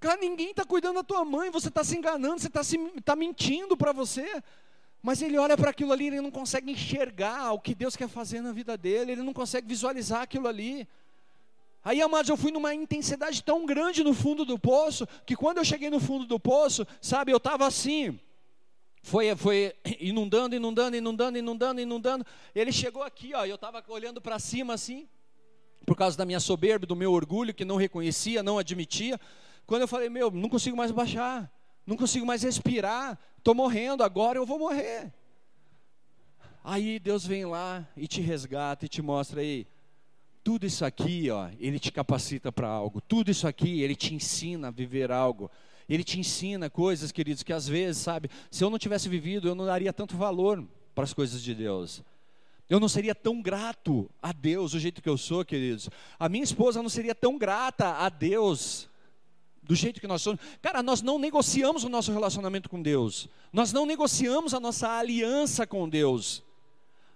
[0.00, 2.62] Cara, ninguém está cuidando da tua mãe, você está se enganando, você está
[3.04, 4.42] tá mentindo para você.
[5.02, 8.40] Mas ele olha para aquilo ali, ele não consegue enxergar o que Deus quer fazer
[8.40, 10.88] na vida dele, ele não consegue visualizar aquilo ali.
[11.84, 15.64] Aí, amados, eu fui numa intensidade tão grande no fundo do poço, que quando eu
[15.64, 18.18] cheguei no fundo do poço, sabe, eu estava assim,
[19.06, 22.26] foi, foi inundando, inundando, inundando, inundando, inundando.
[22.52, 25.08] Ele chegou aqui, ó, eu estava olhando para cima assim,
[25.86, 29.20] por causa da minha soberba, do meu orgulho, que não reconhecia, não admitia.
[29.64, 31.48] Quando eu falei, meu, não consigo mais baixar,
[31.86, 35.12] não consigo mais respirar, estou morrendo, agora eu vou morrer.
[36.64, 39.66] Aí Deus vem lá e te resgata e te mostra aí,
[40.42, 43.00] tudo isso aqui, ó, ele te capacita para algo.
[43.00, 45.50] Tudo isso aqui, ele te ensina a viver algo.
[45.88, 49.54] Ele te ensina coisas, queridos, que às vezes, sabe, se eu não tivesse vivido, eu
[49.54, 52.02] não daria tanto valor para as coisas de Deus.
[52.68, 55.88] Eu não seria tão grato a Deus do jeito que eu sou, queridos.
[56.18, 58.88] A minha esposa não seria tão grata a Deus
[59.66, 60.40] do jeito que nós somos.
[60.62, 63.28] Cara, nós não negociamos o nosso relacionamento com Deus.
[63.52, 66.42] Nós não negociamos a nossa aliança com Deus.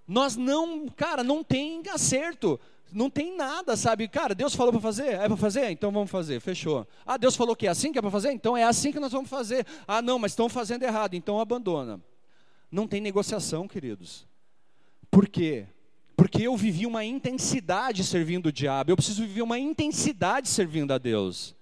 [0.06, 2.58] Nós não, cara, não tem acerto.
[2.92, 4.08] Não tem nada, sabe?
[4.08, 5.14] Cara, Deus falou para fazer?
[5.14, 5.70] É para fazer?
[5.70, 6.84] Então vamos fazer, fechou.
[7.06, 8.32] Ah, Deus falou que é assim que é para fazer?
[8.32, 9.64] Então é assim que nós vamos fazer.
[9.86, 12.00] Ah, não, mas estão fazendo errado, então abandona.
[12.70, 14.26] Não tem negociação, queridos.
[15.08, 15.66] Por quê?
[16.16, 20.98] Porque eu vivi uma intensidade servindo o diabo, eu preciso viver uma intensidade servindo a
[20.98, 21.54] Deus.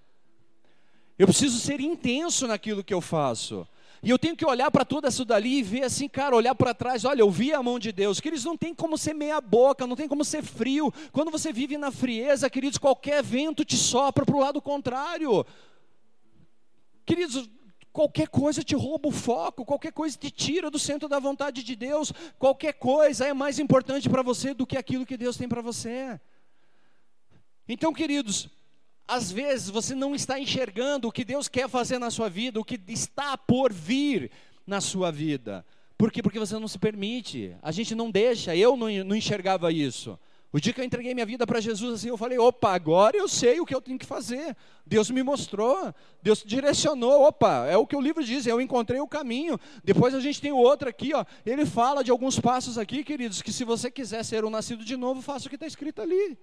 [1.19, 3.67] Eu preciso ser intenso naquilo que eu faço.
[4.01, 6.73] E eu tenho que olhar para tudo isso dali e ver assim, cara, olhar para
[6.73, 8.21] trás, olha, eu vi a mão de Deus.
[8.21, 10.93] Queridos, não tem como ser meia boca, não tem como ser frio.
[11.11, 15.45] Quando você vive na frieza, queridos, qualquer vento te sopra para o lado contrário.
[17.05, 17.49] Queridos,
[17.91, 21.75] qualquer coisa te rouba o foco, qualquer coisa te tira do centro da vontade de
[21.75, 25.61] Deus, qualquer coisa é mais importante para você do que aquilo que Deus tem para
[25.61, 26.17] você.
[27.67, 28.47] Então, queridos,
[29.09, 32.63] às vezes você não está enxergando o que Deus quer fazer na sua vida, o
[32.63, 34.29] que está por vir
[34.67, 35.65] na sua vida.
[35.97, 36.21] Por quê?
[36.21, 37.55] Porque você não se permite.
[37.61, 38.55] A gente não deixa.
[38.55, 40.17] Eu não, não enxergava isso.
[40.51, 43.27] O dia que eu entreguei minha vida para Jesus, assim, eu falei: opa, agora eu
[43.27, 44.55] sei o que eu tenho que fazer.
[44.85, 47.23] Deus me mostrou, Deus direcionou.
[47.23, 49.59] Opa, é o que o livro diz, eu encontrei o caminho.
[49.83, 51.25] Depois a gente tem outro aqui, ó.
[51.45, 54.95] Ele fala de alguns passos aqui, queridos, que se você quiser ser um nascido de
[54.95, 56.37] novo, faça o que está escrito ali.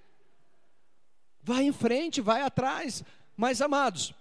[1.46, 3.04] Vai em frente, vai atrás.
[3.36, 4.12] Mas, amados,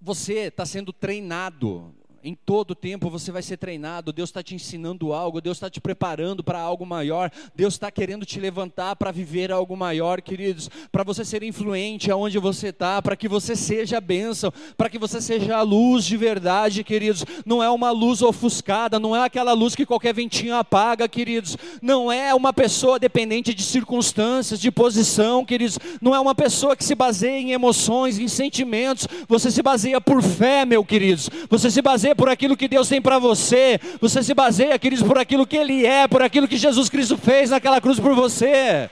[0.00, 1.94] você está sendo treinado
[2.26, 5.78] Em todo tempo você vai ser treinado, Deus está te ensinando algo, Deus está te
[5.78, 11.04] preparando para algo maior, Deus está querendo te levantar para viver algo maior, queridos, para
[11.04, 15.20] você ser influente aonde você está, para que você seja a bênção, para que você
[15.20, 17.26] seja a luz de verdade, queridos.
[17.44, 21.58] Não é uma luz ofuscada, não é aquela luz que qualquer ventinho apaga, queridos.
[21.82, 25.78] Não é uma pessoa dependente de circunstâncias, de posição, queridos.
[26.00, 29.06] Não é uma pessoa que se baseia em emoções, em sentimentos.
[29.28, 31.28] Você se baseia por fé, meu queridos.
[31.50, 35.18] Você se baseia por aquilo que Deus tem para você, você se baseia, queridos, por
[35.18, 38.90] aquilo que Ele é, por aquilo que Jesus Cristo fez naquela cruz por você.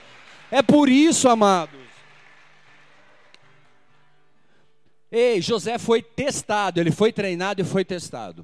[0.51, 1.79] É por isso, amados.
[5.11, 8.43] Ei, José foi testado, ele foi treinado e foi testado.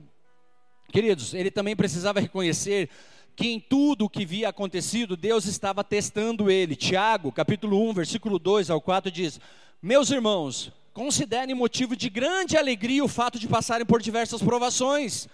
[0.91, 2.89] Queridos, ele também precisava reconhecer
[3.35, 6.75] que em tudo o que via acontecido, Deus estava testando ele.
[6.75, 9.39] Tiago, capítulo 1, versículo 2 ao 4 diz:
[9.81, 15.27] Meus irmãos, Considerem motivo de grande alegria o fato de passarem por diversas provações,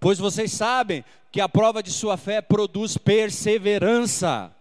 [0.00, 4.54] pois vocês sabem que a prova de sua fé produz perseverança.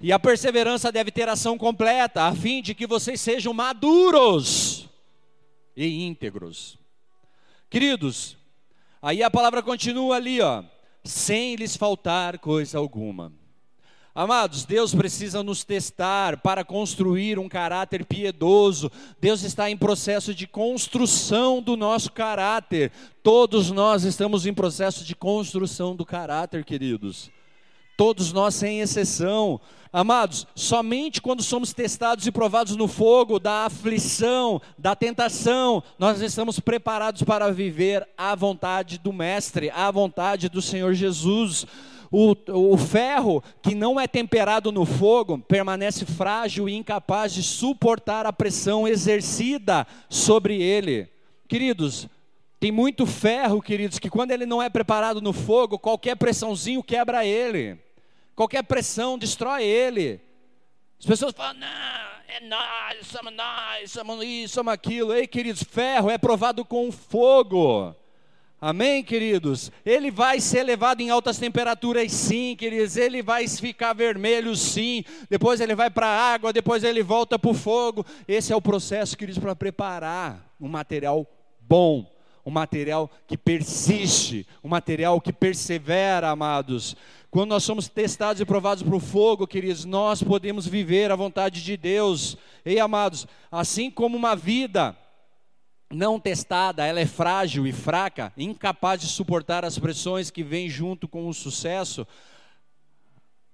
[0.00, 4.88] E a perseverança deve ter ação completa, a fim de que vocês sejam maduros
[5.76, 6.78] e íntegros.
[7.70, 8.36] Queridos,
[9.00, 10.62] aí a palavra continua ali, ó,
[11.02, 13.32] sem lhes faltar coisa alguma.
[14.16, 18.88] Amados, Deus precisa nos testar para construir um caráter piedoso.
[19.20, 22.92] Deus está em processo de construção do nosso caráter.
[23.24, 27.28] Todos nós estamos em processo de construção do caráter, queridos.
[27.96, 29.60] Todos nós, sem exceção.
[29.92, 36.60] Amados, somente quando somos testados e provados no fogo da aflição, da tentação, nós estamos
[36.60, 41.66] preparados para viver a vontade do Mestre, a vontade do Senhor Jesus.
[42.10, 42.34] O,
[42.72, 48.32] o ferro que não é temperado no fogo permanece frágil e incapaz de suportar a
[48.32, 51.08] pressão exercida sobre ele.
[51.48, 52.08] Queridos,
[52.60, 57.24] tem muito ferro, queridos, que quando ele não é preparado no fogo, qualquer pressãozinho quebra
[57.24, 57.78] ele.
[58.34, 60.20] Qualquer pressão destrói ele.
[60.98, 65.14] As pessoas falam, não, é nós, somos nós, somos isso, somos aquilo.
[65.14, 67.94] Ei, queridos, ferro é provado com fogo.
[68.66, 69.70] Amém, queridos?
[69.84, 72.96] Ele vai ser levado em altas temperaturas, sim, queridos.
[72.96, 75.04] Ele vai ficar vermelho, sim.
[75.28, 78.06] Depois ele vai para a água, depois ele volta para o fogo.
[78.26, 81.26] Esse é o processo, queridos, para preparar um material
[81.60, 82.10] bom,
[82.42, 86.96] um material que persiste, um material que persevera, amados.
[87.30, 91.62] Quando nós somos testados e provados para o fogo, queridos, nós podemos viver a vontade
[91.62, 92.38] de Deus.
[92.64, 94.96] Ei, amados, assim como uma vida
[95.90, 101.06] não testada, ela é frágil e fraca, incapaz de suportar as pressões que vêm junto
[101.06, 102.06] com o sucesso.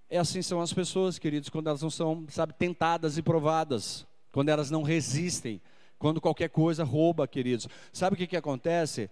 [0.09, 4.49] É assim são as pessoas, queridos, quando elas não são, sabe, tentadas e provadas, quando
[4.49, 5.61] elas não resistem,
[5.99, 7.69] quando qualquer coisa rouba, queridos.
[7.93, 9.11] Sabe o que, que acontece?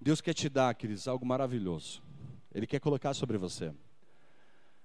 [0.00, 2.02] Deus quer te dar, queridos, algo maravilhoso.
[2.54, 3.72] Ele quer colocar sobre você.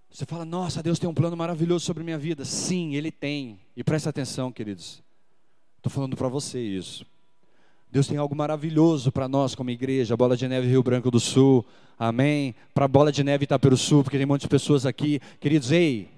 [0.09, 2.45] Você fala, nossa, Deus tem um plano maravilhoso sobre minha vida.
[2.45, 3.59] Sim, Ele tem.
[3.75, 5.01] E presta atenção, queridos.
[5.77, 7.05] Estou falando para você isso.
[7.93, 11.63] Deus tem algo maravilhoso para nós como igreja, Bola de Neve Rio Branco do Sul,
[11.95, 12.55] amém?
[12.73, 16.09] Para Bola de Neve Itaperu Sul, porque tem muitas pessoas aqui, queridos, ei,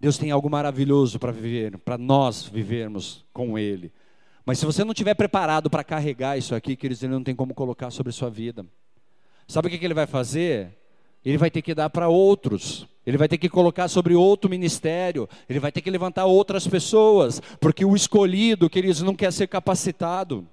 [0.00, 3.92] Deus tem algo maravilhoso para viver, para nós vivermos com Ele.
[4.44, 7.54] Mas se você não estiver preparado para carregar isso aqui, queridos, Ele não tem como
[7.54, 8.66] colocar sobre a sua vida.
[9.46, 10.76] Sabe o que Ele vai fazer?
[11.24, 12.88] Ele vai ter que dar para outros.
[13.06, 15.28] Ele vai ter que colocar sobre outro ministério.
[15.48, 17.40] Ele vai ter que levantar outras pessoas.
[17.60, 20.44] Porque o escolhido, queridos, não quer ser capacitado.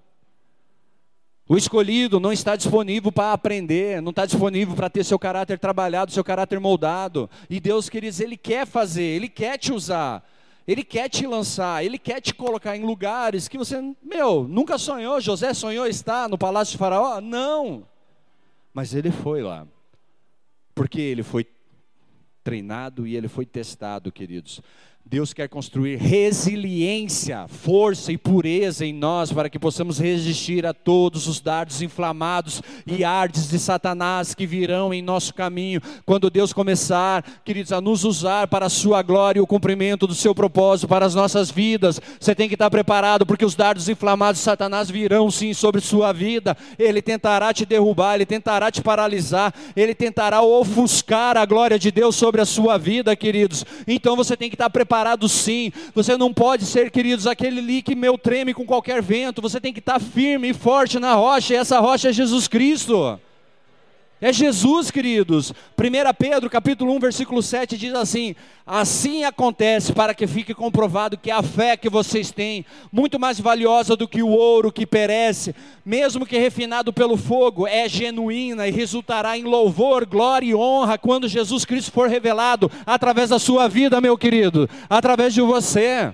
[1.47, 6.11] O escolhido não está disponível para aprender, não está disponível para ter seu caráter trabalhado,
[6.11, 7.29] seu caráter moldado.
[7.47, 10.27] E Deus, queridos, Ele quer fazer, Ele quer te usar,
[10.67, 15.21] Ele quer te lançar, Ele quer te colocar em lugares que você, meu, nunca sonhou.
[15.21, 17.21] José sonhou estar no palácio de Faraó?
[17.21, 17.87] Não.
[18.73, 19.67] Mas ele foi lá,
[20.73, 21.47] porque ele foi
[22.43, 24.61] treinado e ele foi testado, queridos.
[25.07, 31.27] Deus quer construir resiliência, força e pureza em nós para que possamos resistir a todos
[31.27, 35.79] os dardos inflamados e ardes de Satanás que virão em nosso caminho.
[36.07, 40.15] Quando Deus começar, queridos, a nos usar para a sua glória e o cumprimento do
[40.15, 44.39] seu propósito para as nossas vidas, você tem que estar preparado porque os dardos inflamados
[44.39, 46.57] de Satanás virão sim sobre sua vida.
[46.79, 52.15] Ele tentará te derrubar, ele tentará te paralisar, ele tentará ofuscar a glória de Deus
[52.15, 53.63] sobre a sua vida, queridos.
[53.87, 55.71] Então você tem que estar preparado preparado sim.
[55.93, 59.41] Você não pode ser, queridos, aquele ali que meu treme com qualquer vento.
[59.41, 63.19] Você tem que estar firme e forte na rocha, e essa rocha é Jesus Cristo.
[64.21, 65.51] É Jesus, queridos.
[65.51, 65.53] 1
[66.17, 68.33] Pedro, capítulo 1, versículo 7 diz assim:
[68.65, 73.93] Assim acontece para que fique comprovado que a fé que vocês têm, muito mais valiosa
[73.93, 75.53] do que o ouro que perece,
[75.85, 81.27] mesmo que refinado pelo fogo, é genuína e resultará em louvor, glória e honra quando
[81.27, 86.13] Jesus Cristo for revelado através da sua vida, meu querido, através de você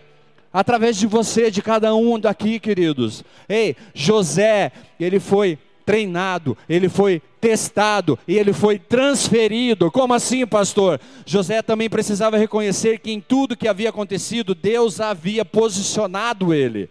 [0.53, 3.23] através de você, de cada um daqui, queridos.
[3.47, 9.91] Ei, José, ele foi treinado, ele foi testado e ele foi transferido.
[9.91, 10.99] Como assim, pastor?
[11.25, 16.89] José também precisava reconhecer que em tudo que havia acontecido, Deus havia posicionado ele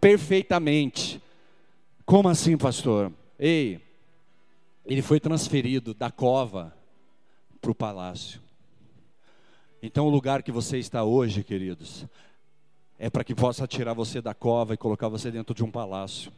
[0.00, 1.20] perfeitamente.
[2.04, 3.12] Como assim, pastor?
[3.38, 3.80] Ei,
[4.84, 6.72] ele foi transferido da cova
[7.60, 8.40] para o palácio.
[9.82, 12.06] Então, o lugar que você está hoje, queridos,
[12.98, 16.32] é para que possa tirar você da cova e colocar você dentro de um palácio.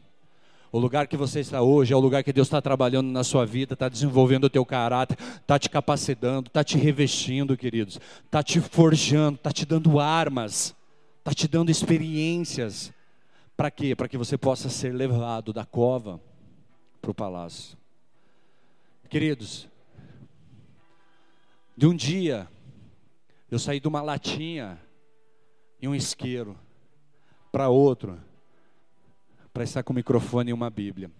[0.71, 3.43] O lugar que você está hoje é o lugar que Deus está trabalhando na sua
[3.45, 8.61] vida, está desenvolvendo o teu caráter, está te capacitando, está te revestindo, queridos, está te
[8.61, 10.75] forjando, está te dando armas,
[11.19, 12.93] está te dando experiências.
[13.57, 13.95] Para quê?
[13.95, 16.21] Para que você possa ser levado da cova
[17.01, 17.75] para o palácio.
[19.09, 19.67] Queridos,
[21.75, 22.47] de um dia,
[23.49, 24.79] eu saí de uma latinha
[25.81, 26.55] e um isqueiro
[27.51, 28.19] para outro
[29.53, 31.11] para estar com o microfone e uma Bíblia.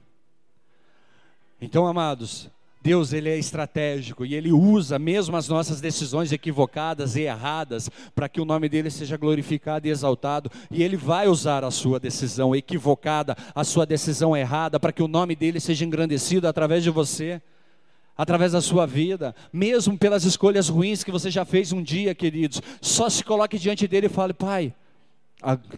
[1.62, 2.50] Então, amados,
[2.82, 8.30] Deus ele é estratégico e ele usa mesmo as nossas decisões equivocadas e erradas para
[8.30, 12.56] que o nome dele seja glorificado e exaltado, e ele vai usar a sua decisão
[12.56, 17.42] equivocada, a sua decisão errada para que o nome dele seja engrandecido através de você.
[18.18, 22.62] Através da sua vida, mesmo pelas escolhas ruins que você já fez um dia, queridos,
[22.82, 24.74] só se coloque diante dele e fale: Pai,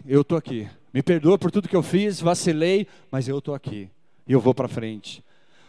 [0.04, 3.88] eu estou aqui, me perdoa por tudo que eu fiz, vacilei, mas eu estou aqui
[4.26, 5.24] e eu vou para frente.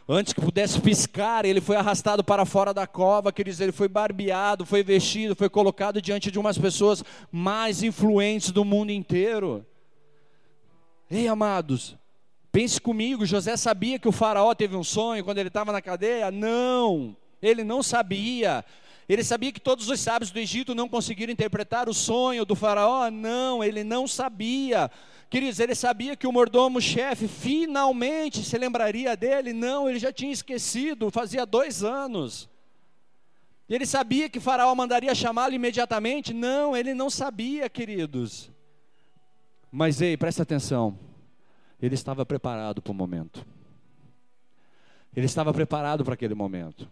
[0.07, 4.65] Antes que pudesse piscar, ele foi arrastado para fora da cova, queridos, ele foi barbeado,
[4.65, 9.65] foi vestido, foi colocado diante de umas pessoas mais influentes do mundo inteiro.
[11.09, 11.95] Ei, amados,
[12.51, 16.29] pense comigo, José sabia que o faraó teve um sonho quando ele estava na cadeia?
[16.29, 18.65] Não, ele não sabia.
[19.07, 23.09] Ele sabia que todos os sábios do Egito não conseguiram interpretar o sonho do faraó?
[23.09, 24.89] Não, ele não sabia.
[25.33, 29.51] Queridos, ele sabia que o mordomo-chefe finalmente se lembraria dele?
[29.51, 32.47] Não, ele já tinha esquecido, fazia dois anos.
[33.67, 36.35] Ele sabia que Faraó mandaria chamá-lo imediatamente?
[36.35, 38.51] Não, ele não sabia, queridos.
[39.71, 40.99] Mas ei, presta atenção.
[41.81, 43.43] Ele estava preparado para o momento.
[45.15, 46.87] Ele estava preparado para aquele momento.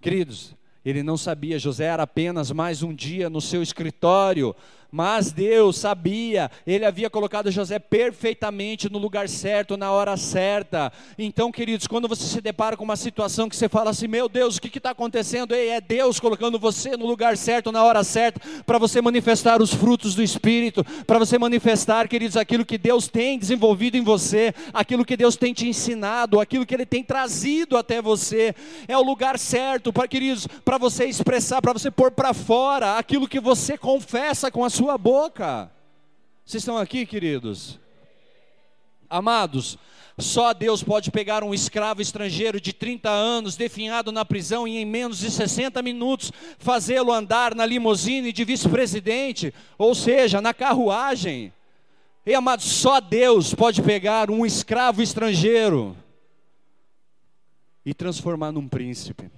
[0.00, 0.54] Queridos,
[0.84, 4.54] ele não sabia, José era apenas mais um dia no seu escritório,
[4.90, 10.92] mas Deus sabia, Ele havia colocado José perfeitamente no lugar certo, na hora certa.
[11.18, 14.56] Então, queridos, quando você se depara com uma situação que você fala assim: Meu Deus,
[14.56, 15.54] o que está acontecendo?
[15.54, 19.72] Ei, é Deus colocando você no lugar certo, na hora certa, para você manifestar os
[19.74, 25.04] frutos do Espírito, para você manifestar, queridos, aquilo que Deus tem desenvolvido em você, aquilo
[25.04, 28.54] que Deus tem te ensinado, aquilo que Ele tem trazido até você.
[28.86, 33.28] É o lugar certo, para, queridos, para você expressar, para você pôr para fora aquilo
[33.28, 35.72] que você confessa com a sua boca.
[36.44, 37.80] Vocês estão aqui, queridos?
[39.08, 39.78] Amados,
[40.18, 44.84] só Deus pode pegar um escravo estrangeiro de 30 anos, definhado na prisão, e em
[44.84, 51.54] menos de 60 minutos fazê-lo andar na limusine de vice-presidente, ou seja, na carruagem.
[52.26, 55.96] E amados, só Deus pode pegar um escravo estrangeiro
[57.82, 59.30] e transformar num príncipe.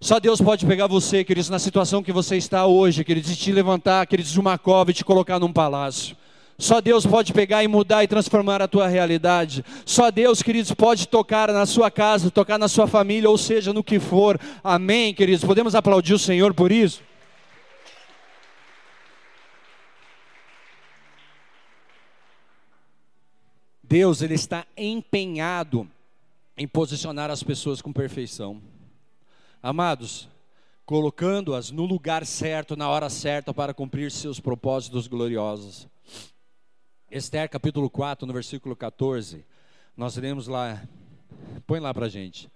[0.00, 3.50] Só Deus pode pegar você, queridos, na situação que você está hoje, queridos, e te
[3.50, 6.16] levantar, queridos, de uma cova e te colocar num palácio.
[6.58, 9.64] Só Deus pode pegar e mudar e transformar a tua realidade.
[9.84, 13.84] Só Deus, queridos, pode tocar na sua casa, tocar na sua família, ou seja, no
[13.84, 14.38] que for.
[14.62, 15.44] Amém, queridos.
[15.44, 17.02] Podemos aplaudir o Senhor por isso?
[23.82, 25.88] Deus, ele está empenhado
[26.56, 28.60] em posicionar as pessoas com perfeição.
[29.66, 30.28] Amados,
[30.84, 35.88] colocando-as no lugar certo, na hora certa, para cumprir seus propósitos gloriosos.
[37.10, 39.44] Esther capítulo 4, no versículo 14,
[39.96, 40.80] nós lemos lá,
[41.66, 42.48] põe lá para gente.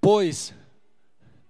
[0.00, 0.54] Pois,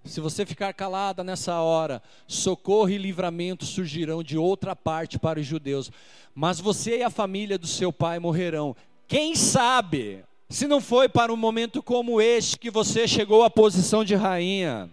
[0.02, 5.46] se você ficar calada nessa hora, socorro e livramento surgirão de outra parte para os
[5.46, 5.92] judeus,
[6.34, 8.74] mas você e a família do seu pai morrerão.
[9.06, 14.02] Quem sabe se não foi para um momento como este que você chegou à posição
[14.02, 14.90] de rainha.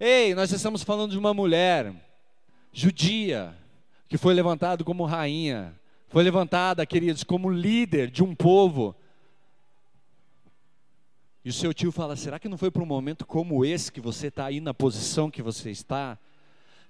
[0.00, 1.94] Ei, nós estamos falando de uma mulher
[2.72, 3.56] judia
[4.08, 5.78] que foi levantada como rainha,
[6.08, 8.96] foi levantada, queridos, como líder de um povo.
[11.44, 14.00] E o seu tio fala: será que não foi para um momento como esse que
[14.00, 16.18] você está aí na posição que você está?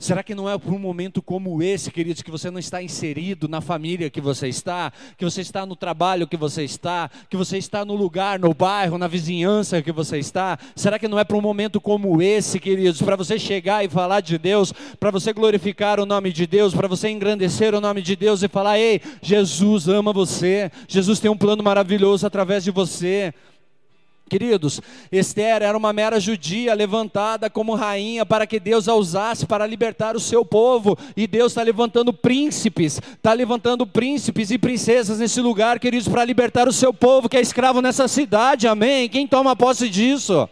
[0.03, 3.47] Será que não é por um momento como esse, queridos, que você não está inserido
[3.47, 7.57] na família que você está, que você está no trabalho que você está, que você
[7.57, 10.59] está no lugar, no bairro, na vizinhança que você está?
[10.75, 14.23] Será que não é para um momento como esse, queridos, para você chegar e falar
[14.23, 18.17] de Deus, para você glorificar o nome de Deus, para você engrandecer o nome de
[18.17, 23.33] Deus e falar: ei, Jesus ama você, Jesus tem um plano maravilhoso através de você.
[24.29, 29.67] Queridos, Esther era uma mera judia levantada como rainha para que Deus a usasse para
[29.67, 35.41] libertar o seu povo, e Deus está levantando príncipes, está levantando príncipes e princesas nesse
[35.41, 39.09] lugar, queridos, para libertar o seu povo que é escravo nessa cidade, amém?
[39.09, 40.49] Quem toma posse disso?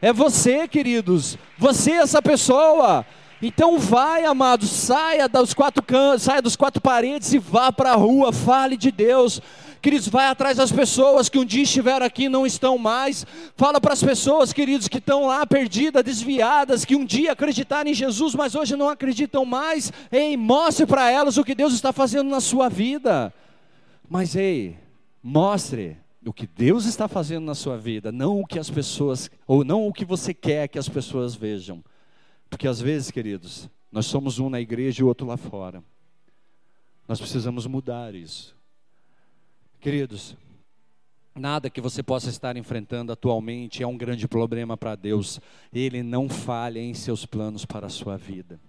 [0.00, 3.04] É você, queridos, você é essa pessoa.
[3.40, 7.96] Então vai, amado, saia dos quatro cantos, saia dos quatro paredes e vá para a
[7.96, 9.40] rua, fale de Deus.
[9.80, 13.24] Queridos, vai atrás das pessoas que um dia estiveram aqui e não estão mais.
[13.56, 17.94] Fala para as pessoas, queridos, que estão lá perdidas, desviadas, que um dia acreditaram em
[17.94, 19.92] Jesus, mas hoje não acreditam mais.
[20.10, 23.32] Ei, mostre para elas o que Deus está fazendo na sua vida.
[24.08, 24.76] Mas ei,
[25.22, 29.64] mostre o que Deus está fazendo na sua vida, não o que as pessoas, ou
[29.64, 31.84] não o que você quer que as pessoas vejam.
[32.50, 35.82] Porque às vezes, queridos, nós somos um na igreja e o outro lá fora.
[37.06, 38.57] Nós precisamos mudar isso.
[39.80, 40.36] Queridos,
[41.34, 45.40] nada que você possa estar enfrentando atualmente é um grande problema para Deus.
[45.72, 48.60] Ele não falha em seus planos para a sua vida.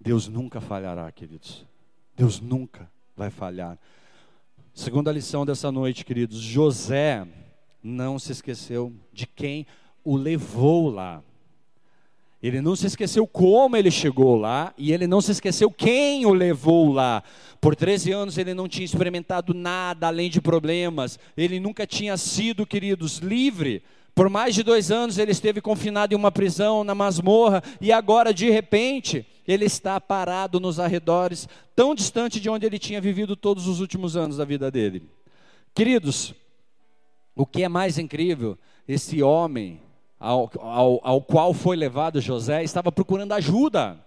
[0.00, 1.66] Deus nunca falhará, queridos.
[2.16, 3.78] Deus nunca vai falhar.
[4.72, 7.26] Segunda lição dessa noite, queridos, José
[7.82, 9.66] não se esqueceu de quem
[10.02, 11.22] o levou lá.
[12.40, 16.32] Ele não se esqueceu como ele chegou lá e ele não se esqueceu quem o
[16.32, 17.22] levou lá.
[17.60, 21.18] Por 13 anos ele não tinha experimentado nada além de problemas.
[21.36, 23.82] Ele nunca tinha sido, queridos, livre.
[24.14, 28.32] Por mais de dois anos ele esteve confinado em uma prisão, na masmorra, e agora,
[28.32, 33.66] de repente, ele está parado nos arredores, tão distante de onde ele tinha vivido todos
[33.66, 35.08] os últimos anos da vida dele.
[35.74, 36.34] Queridos,
[37.34, 39.80] o que é mais incrível, esse homem
[40.18, 43.98] ao, ao, ao qual foi levado José estava procurando ajuda.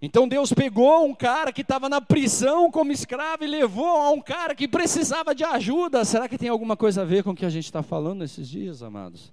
[0.00, 4.20] Então Deus pegou um cara que estava na prisão como escravo e levou a um
[4.20, 6.04] cara que precisava de ajuda.
[6.04, 8.48] Será que tem alguma coisa a ver com o que a gente está falando nesses
[8.48, 9.32] dias, amados?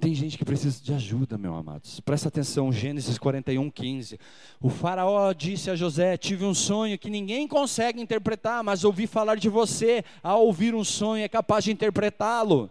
[0.00, 2.00] Tem gente que precisa de ajuda, meu amados.
[2.00, 4.18] Presta atenção, Gênesis 41, 15.
[4.60, 9.36] O faraó disse a José: Tive um sonho que ninguém consegue interpretar, mas ouvi falar
[9.36, 10.04] de você.
[10.22, 12.70] Ao ouvir um sonho, é capaz de interpretá-lo.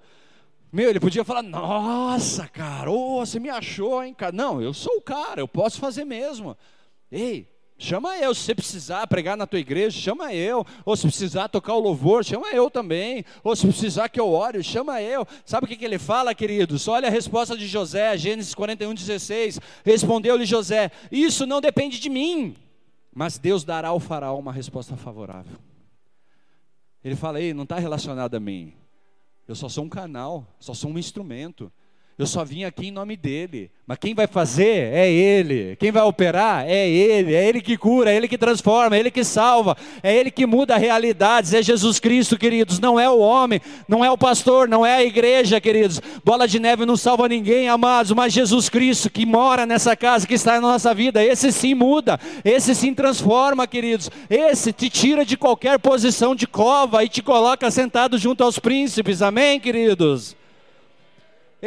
[0.76, 4.34] Meu, ele podia falar: Nossa, cara, oh, você me achou, hein, cara?
[4.34, 6.58] Não, eu sou o cara, eu posso fazer mesmo.
[7.10, 7.48] Ei,
[7.78, 8.36] chama eu.
[8.36, 10.66] Se você precisar pregar na tua igreja, chama eu.
[10.84, 13.24] Ou se precisar tocar o louvor, chama eu também.
[13.42, 15.26] Ou se precisar que eu ore, chama eu.
[15.46, 16.90] Sabe o que, que ele fala, queridos?
[16.90, 19.62] Olha a resposta de José, Gênesis 41, 16.
[19.86, 22.54] Respondeu-lhe José: Isso não depende de mim,
[23.14, 25.56] mas Deus dará ao Faraó uma resposta favorável.
[27.02, 28.74] Ele fala: Ei, não está relacionado a mim
[29.48, 31.72] eu só sou um canal, só sou um instrumento.
[32.18, 33.70] Eu só vim aqui em nome dele.
[33.86, 35.76] Mas quem vai fazer é ele.
[35.76, 37.36] Quem vai operar é ele.
[37.36, 40.46] É ele que cura, é ele que transforma, é ele que salva, é ele que
[40.46, 41.54] muda realidades.
[41.54, 42.80] É Jesus Cristo, queridos.
[42.80, 46.02] Não é o homem, não é o pastor, não é a igreja, queridos.
[46.24, 50.36] Bola de neve não salva ninguém, amados, mas Jesus Cristo que mora nessa casa, que
[50.36, 54.10] está na nossa vida, esse sim muda, esse sim transforma, queridos.
[54.30, 59.22] Esse te tira de qualquer posição de cova e te coloca sentado junto aos príncipes.
[59.22, 60.34] Amém, queridos?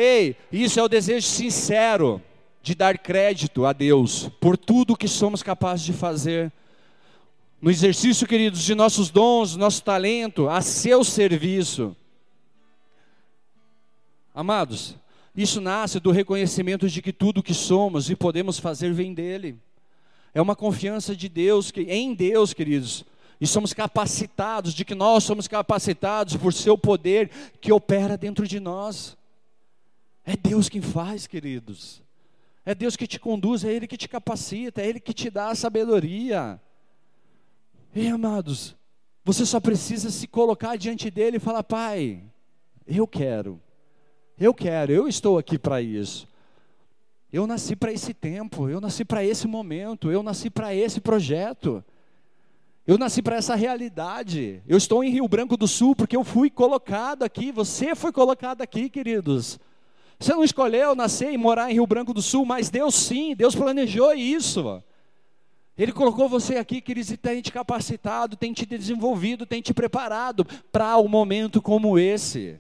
[0.01, 2.23] Ei, isso é o desejo sincero
[2.63, 6.53] de dar crédito a Deus por tudo que somos capazes de fazer.
[7.61, 11.97] No exercício, queridos, de nossos dons, nosso talento, a seu serviço.
[14.33, 14.95] Amados,
[15.35, 19.59] isso nasce do reconhecimento de que tudo que somos e podemos fazer vem dele.
[20.33, 23.05] É uma confiança de Deus, que, em Deus, queridos,
[23.41, 28.61] e somos capacitados, de que nós somos capacitados por seu poder que opera dentro de
[28.61, 29.18] nós.
[30.29, 32.03] É Deus quem faz, queridos.
[32.63, 35.49] É Deus que te conduz, é Ele que te capacita, é Ele que te dá
[35.49, 36.61] a sabedoria.
[37.95, 38.77] E amados,
[39.25, 42.23] você só precisa se colocar diante dele e falar: Pai,
[42.87, 43.59] eu quero,
[44.39, 46.29] eu quero, eu estou aqui para isso.
[47.33, 51.83] Eu nasci para esse tempo, eu nasci para esse momento, eu nasci para esse projeto.
[52.87, 54.63] Eu nasci para essa realidade.
[54.69, 58.61] Eu estou em Rio Branco do Sul porque eu fui colocado aqui, você foi colocado
[58.61, 59.59] aqui, queridos.
[60.19, 63.55] Você não escolheu nascer e morar em Rio Branco do Sul, mas Deus sim, Deus
[63.55, 64.83] planejou isso.
[65.77, 70.45] Ele colocou você aqui, queridos, e tem te capacitado, tem te desenvolvido, tem te preparado
[70.73, 72.59] para um momento como esse.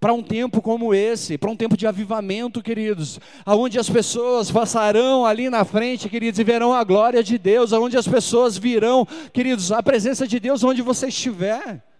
[0.00, 5.24] Para um tempo como esse, para um tempo de avivamento, queridos, aonde as pessoas passarão
[5.24, 9.70] ali na frente, queridos, e verão a glória de Deus, aonde as pessoas virão, queridos,
[9.70, 11.91] a presença de Deus onde você estiver.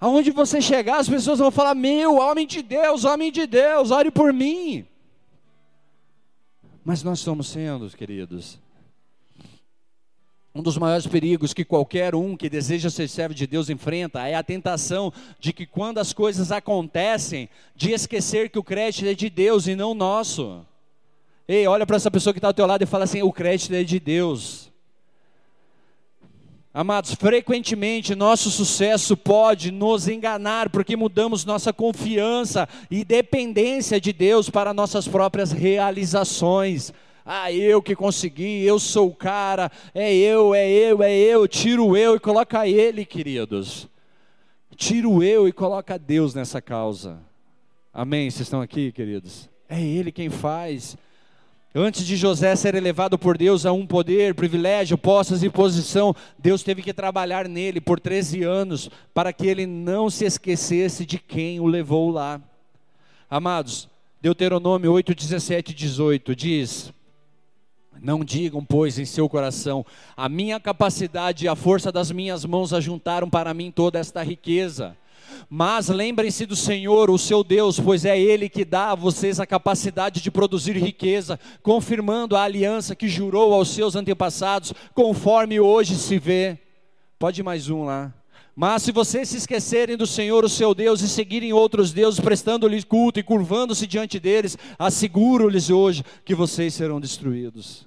[0.00, 4.10] Aonde você chegar, as pessoas vão falar: Meu, homem de Deus, homem de Deus, ore
[4.10, 4.86] por mim.
[6.82, 8.58] Mas nós estamos sendo, queridos,
[10.54, 14.34] um dos maiores perigos que qualquer um que deseja ser servo de Deus enfrenta é
[14.34, 19.28] a tentação de que quando as coisas acontecem, de esquecer que o crédito é de
[19.28, 20.66] Deus e não nosso.
[21.46, 23.74] Ei, olha para essa pessoa que está ao teu lado e fala assim: o crédito
[23.74, 24.69] é de Deus.
[26.72, 34.48] Amados, frequentemente nosso sucesso pode nos enganar porque mudamos nossa confiança e dependência de Deus
[34.48, 36.92] para nossas próprias realizações.
[37.26, 41.96] Ah, eu que consegui, eu sou o cara, é eu, é eu, é eu, tiro
[41.96, 43.88] eu e coloca ele, queridos.
[44.76, 47.18] Tiro eu e coloca Deus nessa causa.
[47.92, 48.30] Amém?
[48.30, 49.50] Vocês estão aqui, queridos?
[49.68, 50.96] É Ele quem faz.
[51.72, 56.64] Antes de José ser elevado por Deus a um poder, privilégio, posses e posição, Deus
[56.64, 61.60] teve que trabalhar nele por 13 anos para que ele não se esquecesse de quem
[61.60, 62.40] o levou lá.
[63.30, 63.88] Amados,
[64.20, 66.92] Deuteronômio 8, 17 e 18 diz:
[68.02, 69.84] não digam, pois, em seu coração:
[70.16, 74.96] a minha capacidade e a força das minhas mãos ajuntaram para mim toda esta riqueza.
[75.48, 79.46] Mas lembrem-se do Senhor, o seu Deus, pois é Ele que dá a vocês a
[79.46, 86.18] capacidade de produzir riqueza, confirmando a aliança que jurou aos seus antepassados, conforme hoje se
[86.18, 86.58] vê.
[87.18, 88.12] Pode mais um lá.
[88.54, 92.84] Mas se vocês se esquecerem do Senhor, o seu Deus, e seguirem outros deuses, prestando-lhes
[92.84, 97.86] culto e curvando-se diante deles, asseguro-lhes hoje que vocês serão destruídos.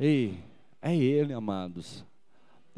[0.00, 0.38] Ei,
[0.80, 2.04] é Ele, amados.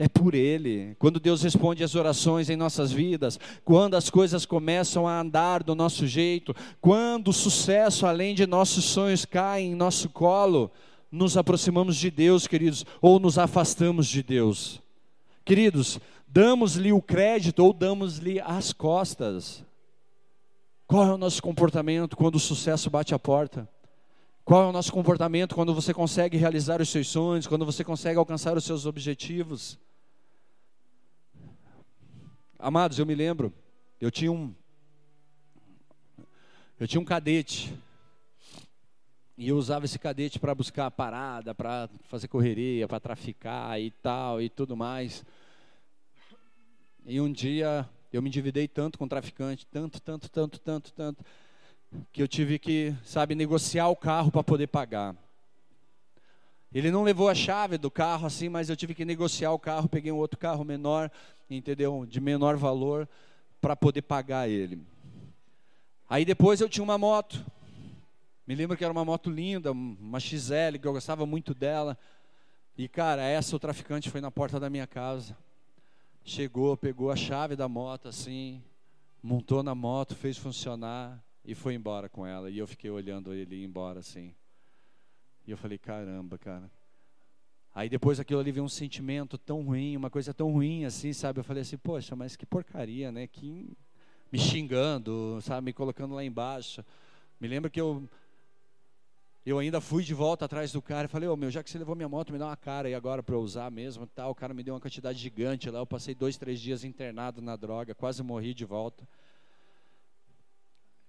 [0.01, 0.97] É por Ele.
[0.99, 5.75] Quando Deus responde as orações em nossas vidas, quando as coisas começam a andar do
[5.75, 10.71] nosso jeito, quando o sucesso além de nossos sonhos cai em nosso colo,
[11.13, 14.81] nos aproximamos de Deus, queridos, ou nos afastamos de Deus.
[15.45, 19.63] Queridos, damos-lhe o crédito ou damos-lhe as costas.
[20.87, 23.69] Qual é o nosso comportamento quando o sucesso bate a porta?
[24.47, 28.19] Qual é o nosso comportamento quando você consegue realizar os seus sonhos, quando você consegue
[28.19, 29.79] alcançar os seus objetivos?
[32.63, 33.51] Amados, eu me lembro,
[33.99, 34.55] eu tinha um
[36.79, 37.75] eu tinha um cadete.
[39.37, 44.43] E eu usava esse cadete para buscar parada, para fazer correria, para traficar e tal
[44.43, 45.25] e tudo mais.
[47.07, 51.25] E um dia eu me endividei tanto com o traficante, tanto, tanto, tanto, tanto, tanto,
[52.13, 55.17] que eu tive que, sabe, negociar o carro para poder pagar.
[56.73, 59.89] Ele não levou a chave do carro assim, mas eu tive que negociar o carro,
[59.89, 61.11] peguei um outro carro menor,
[61.49, 62.07] entendeu?
[62.07, 63.09] De menor valor
[63.61, 64.81] para poder pagar ele.
[66.09, 67.45] Aí depois eu tinha uma moto.
[68.47, 71.99] Me lembro que era uma moto linda, uma XL, que eu gostava muito dela.
[72.77, 75.37] E cara, essa o traficante foi na porta da minha casa.
[76.25, 78.63] Chegou, pegou a chave da moto assim,
[79.23, 82.49] montou na moto, fez funcionar e foi embora com ela.
[82.51, 84.35] E eu fiquei olhando ele ir embora assim.
[85.47, 86.71] E eu falei, caramba, cara.
[87.75, 91.41] Aí depois aquilo ali veio um sentimento tão ruim, uma coisa tão ruim assim, sabe?
[91.41, 93.27] Eu falei assim, poxa, mas que porcaria, né?
[93.27, 93.77] Que
[94.31, 95.67] me xingando, sabe?
[95.67, 96.85] Me colocando lá embaixo.
[97.41, 98.09] Me lembro que eu
[99.45, 101.71] eu ainda fui de volta atrás do cara e falei, ô oh, meu, já que
[101.71, 104.33] você levou minha moto, me dá uma cara aí agora para eu usar mesmo tal.
[104.33, 107.57] O cara me deu uma quantidade gigante lá, eu passei dois, três dias internado na
[107.57, 109.09] droga, quase morri de volta.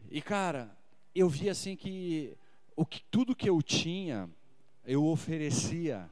[0.10, 0.76] E cara,
[1.14, 2.36] eu vi assim que,
[2.82, 4.28] o que tudo que eu tinha,
[4.84, 6.10] eu oferecia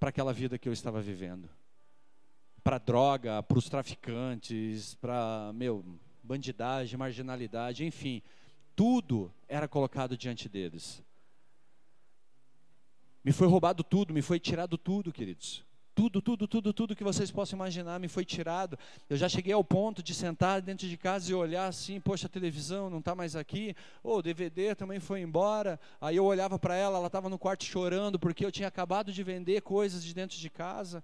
[0.00, 1.48] para aquela vida que eu estava vivendo.
[2.64, 5.84] Para droga, para os traficantes, para, meu,
[6.20, 8.20] bandidagem, marginalidade, enfim,
[8.74, 11.00] tudo era colocado diante deles.
[13.22, 15.64] Me foi roubado tudo, me foi tirado tudo, queridos.
[15.98, 18.78] Tudo, tudo, tudo, tudo que vocês possam imaginar me foi tirado.
[19.10, 22.30] Eu já cheguei ao ponto de sentar dentro de casa e olhar assim, poxa, a
[22.30, 25.80] televisão não está mais aqui, ou oh, o DVD também foi embora.
[26.00, 29.24] Aí eu olhava para ela, ela estava no quarto chorando porque eu tinha acabado de
[29.24, 31.02] vender coisas de dentro de casa.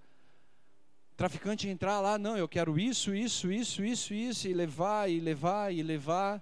[1.16, 5.74] traficante entrar lá, não, eu quero isso, isso, isso, isso, isso, e levar, e levar,
[5.74, 6.40] e levar.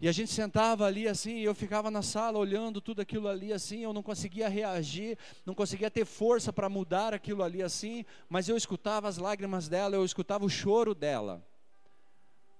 [0.00, 3.52] E a gente sentava ali assim, e eu ficava na sala olhando tudo aquilo ali
[3.52, 8.48] assim, eu não conseguia reagir, não conseguia ter força para mudar aquilo ali assim, mas
[8.48, 11.46] eu escutava as lágrimas dela, eu escutava o choro dela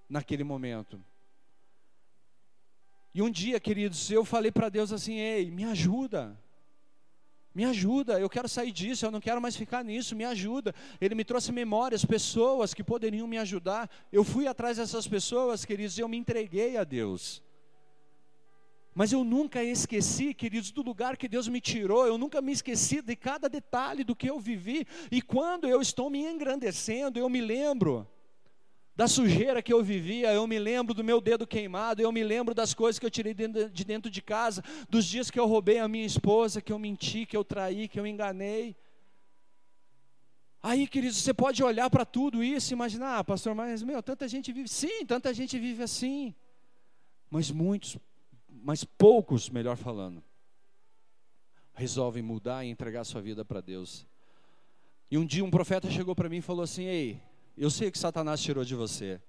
[0.07, 1.03] naquele momento.
[3.11, 6.39] E um dia, queridos, eu falei para Deus assim: "Ei, me ajuda.
[7.53, 10.73] Me ajuda, eu quero sair disso, eu não quero mais ficar nisso, me ajuda.
[11.01, 13.89] Ele me trouxe memórias, pessoas que poderiam me ajudar.
[14.11, 17.43] Eu fui atrás dessas pessoas, queridos, e eu me entreguei a Deus.
[18.93, 23.01] Mas eu nunca esqueci, queridos, do lugar que Deus me tirou, eu nunca me esqueci
[23.01, 24.85] de cada detalhe do que eu vivi.
[25.09, 28.07] E quando eu estou me engrandecendo, eu me lembro
[28.95, 32.53] da sujeira que eu vivia, eu me lembro do meu dedo queimado, eu me lembro
[32.53, 35.87] das coisas que eu tirei de dentro de casa, dos dias que eu roubei a
[35.87, 38.75] minha esposa, que eu menti, que eu traí, que eu enganei.
[40.61, 44.27] Aí, queridos, você pode olhar para tudo isso e imaginar, ah, pastor, mas meu, tanta
[44.27, 46.35] gente vive, sim, tanta gente vive assim,
[47.29, 47.97] mas muitos,
[48.47, 50.21] mas poucos, melhor falando,
[51.73, 54.05] resolvem mudar e entregar sua vida para Deus.
[55.09, 57.19] E um dia um profeta chegou para mim e falou assim: Ei,
[57.57, 59.19] eu sei o que Satanás tirou de você.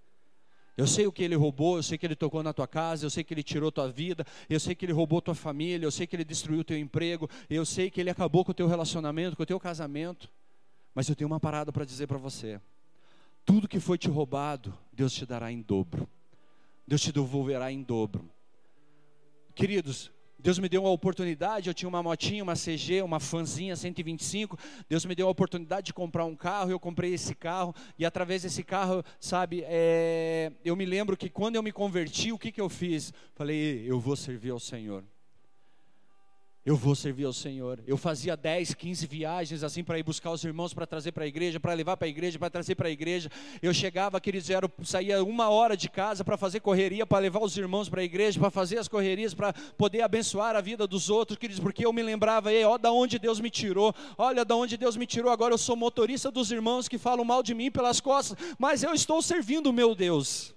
[0.76, 3.10] Eu sei o que ele roubou, eu sei que ele tocou na tua casa, eu
[3.10, 6.06] sei que ele tirou tua vida, eu sei que ele roubou tua família, eu sei
[6.06, 9.42] que ele destruiu teu emprego, eu sei que ele acabou com o teu relacionamento, com
[9.42, 10.30] o teu casamento.
[10.94, 12.58] Mas eu tenho uma parada para dizer para você.
[13.44, 16.08] Tudo que foi te roubado, Deus te dará em dobro.
[16.86, 18.28] Deus te devolverá em dobro.
[19.54, 20.10] Queridos,
[20.42, 24.58] Deus me deu uma oportunidade, eu tinha uma motinha, uma CG, uma fanzinha 125.
[24.88, 28.42] Deus me deu a oportunidade de comprar um carro, eu comprei esse carro e através
[28.42, 32.60] desse carro, sabe, é, eu me lembro que quando eu me converti, o que, que
[32.60, 33.12] eu fiz?
[33.34, 35.04] Falei, eu vou servir ao Senhor.
[36.64, 37.82] Eu vou servir ao Senhor.
[37.88, 41.26] Eu fazia 10, 15 viagens assim para ir buscar os irmãos para trazer para a
[41.26, 43.28] igreja, para levar para a igreja, para trazer para a igreja.
[43.60, 47.56] Eu chegava, queridos, eu saía uma hora de casa para fazer correria, para levar os
[47.56, 51.36] irmãos para a igreja, para fazer as correrias, para poder abençoar a vida dos outros,
[51.36, 54.76] queridos, porque eu me lembrava, ei, ó, da onde Deus me tirou, olha da onde
[54.76, 55.32] Deus me tirou.
[55.32, 58.94] Agora eu sou motorista dos irmãos que falam mal de mim pelas costas, mas eu
[58.94, 60.54] estou servindo o meu Deus.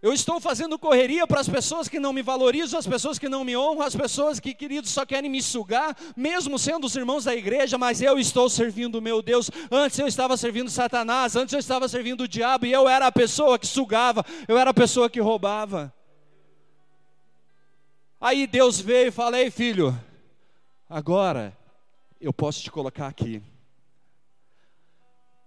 [0.00, 3.42] Eu estou fazendo correria para as pessoas que não me valorizam, as pessoas que não
[3.42, 7.34] me honram, as pessoas que, queridos, só querem me sugar, mesmo sendo os irmãos da
[7.34, 9.50] igreja, mas eu estou servindo o meu Deus.
[9.70, 13.12] Antes eu estava servindo Satanás, antes eu estava servindo o diabo e eu era a
[13.12, 15.92] pessoa que sugava, eu era a pessoa que roubava.
[18.20, 19.98] Aí Deus veio e falei, filho,
[20.88, 21.56] agora
[22.20, 23.42] eu posso te colocar aqui.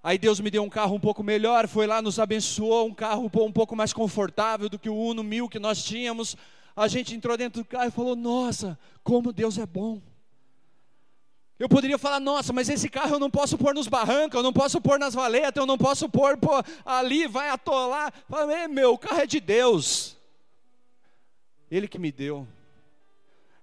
[0.03, 3.25] Aí Deus me deu um carro um pouco melhor, foi lá, nos abençoou, um carro
[3.25, 6.35] um pouco mais confortável do que o Uno Mil que nós tínhamos.
[6.75, 10.01] A gente entrou dentro do carro e falou: Nossa, como Deus é bom.
[11.61, 14.51] Eu poderia falar, nossa, mas esse carro eu não posso pôr nos barrancos, eu não
[14.51, 16.49] posso pôr nas valetas, eu não posso pôr pô,
[16.83, 18.11] ali, vai atolar.
[18.27, 20.17] Falei, meu, o carro é de Deus.
[21.69, 22.47] Ele que me deu.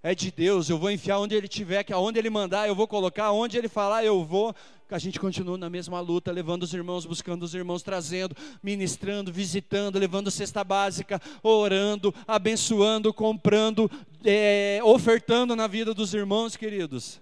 [0.01, 2.87] É de Deus, eu vou enfiar onde ele tiver, que aonde ele mandar, eu vou
[2.87, 4.55] colocar, onde ele falar, eu vou
[4.95, 9.99] a gente continua na mesma luta, levando os irmãos, buscando os irmãos, trazendo, ministrando, visitando,
[9.99, 13.91] levando cesta básica, orando, abençoando, comprando,
[14.25, 17.21] é, ofertando na vida dos irmãos, queridos.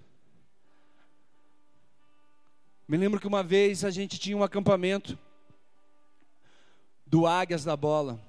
[2.87, 5.19] Me lembro que uma vez a gente tinha um acampamento
[7.05, 8.21] do Águias da Bola.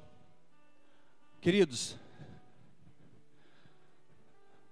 [1.40, 1.96] Queridos,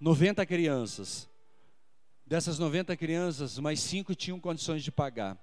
[0.00, 1.28] 90 crianças.
[2.26, 5.38] Dessas 90 crianças, mais cinco tinham condições de pagar.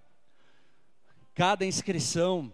[1.33, 2.51] Cada inscrição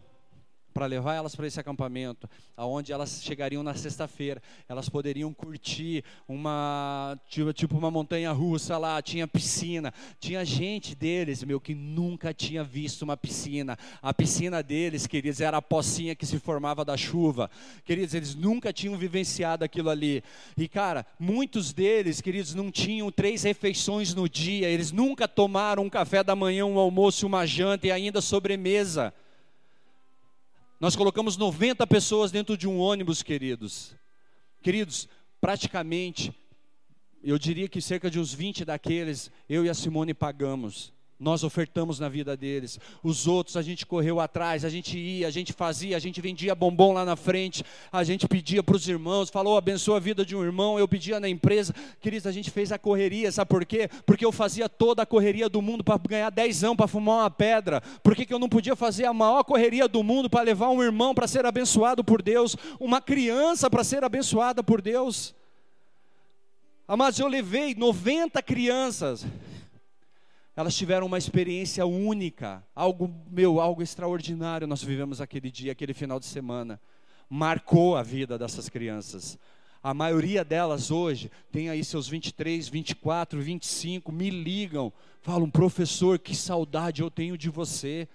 [0.74, 7.18] para levar elas para esse acampamento, aonde elas chegariam na sexta-feira, elas poderiam curtir uma
[7.54, 13.02] tipo, uma montanha russa lá, tinha piscina, tinha gente deles, meu, que nunca tinha visto
[13.04, 13.78] uma piscina.
[14.02, 17.50] A piscina deles, queridos, era a pocinha que se formava da chuva.
[17.84, 20.24] Queridos, eles nunca tinham vivenciado aquilo ali.
[20.58, 25.90] E cara, muitos deles, queridos, não tinham três refeições no dia, eles nunca tomaram um
[25.90, 29.14] café da manhã, um almoço, uma janta e ainda sobremesa.
[30.80, 33.94] Nós colocamos 90 pessoas dentro de um ônibus, queridos.
[34.62, 35.10] Queridos,
[35.42, 36.34] praticamente,
[37.22, 42.00] eu diria que cerca de uns 20 daqueles, eu e a Simone pagamos nós ofertamos
[42.00, 42.80] na vida deles.
[43.04, 46.56] Os outros a gente correu atrás, a gente ia, a gente fazia, a gente vendia
[46.56, 50.36] bombom lá na frente, a gente pedia para os irmãos, falou, abençoa a vida de
[50.36, 51.76] um irmão, eu pedia na empresa.
[52.00, 53.90] Queridos, a gente fez a correria, sabe por quê?
[54.06, 57.82] Porque eu fazia toda a correria do mundo para ganhar dezão, para fumar uma pedra.
[58.02, 60.82] Por que, que eu não podia fazer a maior correria do mundo para levar um
[60.82, 65.36] irmão para ser abençoado por Deus, uma criança para ser abençoada por Deus?
[66.88, 69.26] Mas eu levei 90 crianças
[70.60, 76.20] elas tiveram uma experiência única, algo meu, algo extraordinário nós vivemos aquele dia, aquele final
[76.20, 76.82] de semana.
[77.30, 79.40] Marcou a vida dessas crianças.
[79.82, 84.92] A maioria delas hoje tem aí seus 23, 24, 25, me ligam,
[85.22, 88.06] falam, professor, que saudade eu tenho de você.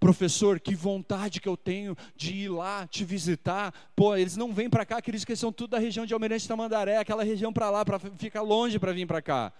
[0.00, 3.72] professor, que vontade que eu tenho de ir lá te visitar.
[3.94, 6.48] Pô, eles não vêm para cá, queridos, que eles são tudo da região de Almirante
[6.48, 9.52] Tamandaré, aquela região para lá, para ficar longe para vir para cá.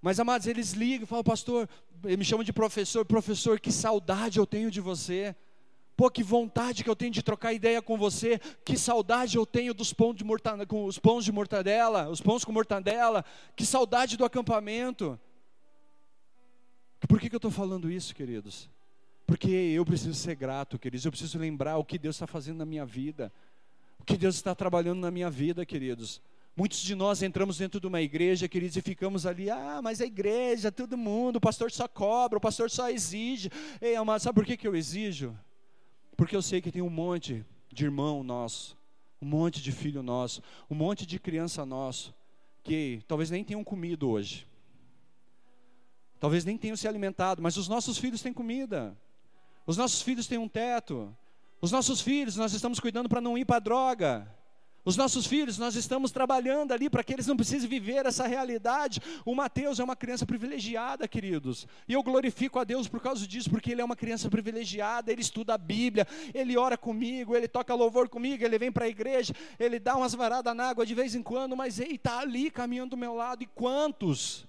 [0.00, 1.68] Mas, amados, eles ligam e falam, pastor,
[2.02, 5.34] me chamam de professor, professor, que saudade eu tenho de você.
[5.96, 8.40] Pô, que vontade que eu tenho de trocar ideia com você.
[8.64, 12.44] Que saudade eu tenho dos pães de mortadela, com os pães de mortadela, os pães
[12.44, 13.24] com mortadela.
[13.56, 15.18] Que saudade do acampamento.
[17.08, 18.70] Por que, que eu estou falando isso, queridos?
[19.26, 21.04] Porque eu preciso ser grato, queridos.
[21.04, 23.32] Eu preciso lembrar o que Deus está fazendo na minha vida.
[23.98, 26.22] O que Deus está trabalhando na minha vida, queridos.
[26.58, 30.04] Muitos de nós entramos dentro de uma igreja, queridos, e ficamos ali, ah, mas a
[30.04, 33.48] igreja, todo mundo, o pastor só cobra, o pastor só exige.
[33.80, 35.38] Ei, amado, sabe por que, que eu exijo?
[36.16, 38.76] Porque eu sei que tem um monte de irmão nosso,
[39.22, 42.12] um monte de filho nosso, um monte de criança nosso,
[42.64, 44.44] que talvez nem tenham comido hoje.
[46.18, 48.98] Talvez nem tenham se alimentado, mas os nossos filhos têm comida.
[49.64, 51.16] Os nossos filhos têm um teto.
[51.60, 54.37] Os nossos filhos, nós estamos cuidando para não ir para a droga.
[54.88, 59.02] Os nossos filhos, nós estamos trabalhando ali para que eles não precisem viver essa realidade.
[59.22, 61.66] O Mateus é uma criança privilegiada, queridos.
[61.86, 65.20] E eu glorifico a Deus por causa disso, porque ele é uma criança privilegiada, ele
[65.20, 69.34] estuda a Bíblia, ele ora comigo, ele toca louvor comigo, ele vem para a igreja,
[69.60, 72.92] ele dá umas varadas na água de vez em quando, mas ele está ali caminhando
[72.92, 73.42] do meu lado.
[73.42, 74.48] E quantos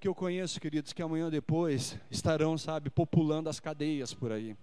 [0.00, 4.56] que eu conheço, queridos, que amanhã depois estarão, sabe, populando as cadeias por aí?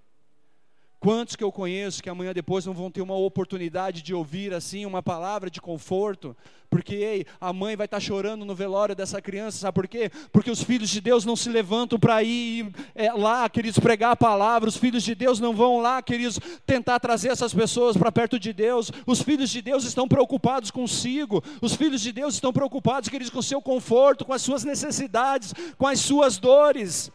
[1.02, 4.86] Quantos que eu conheço que amanhã depois não vão ter uma oportunidade de ouvir assim
[4.86, 6.38] uma palavra de conforto?
[6.70, 10.12] Porque ei, a mãe vai estar chorando no velório dessa criança, sabe por quê?
[10.32, 14.16] Porque os filhos de Deus não se levantam para ir é, lá, queridos, pregar a
[14.16, 14.70] palavra.
[14.70, 18.54] Os filhos de Deus não vão lá, queridos, tentar trazer essas pessoas para perto de
[18.54, 18.91] Deus.
[19.08, 21.43] Os filhos de Deus estão preocupados consigo.
[21.64, 25.52] Os filhos de Deus estão preocupados, queridos, com o seu conforto, com as suas necessidades,
[25.80, 27.12] com as suas dores.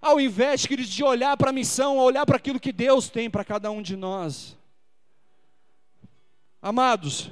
[0.00, 3.44] Ao invés, queridos, de olhar para a missão, olhar para aquilo que Deus tem para
[3.44, 4.56] cada um de nós.
[6.60, 7.30] Amados,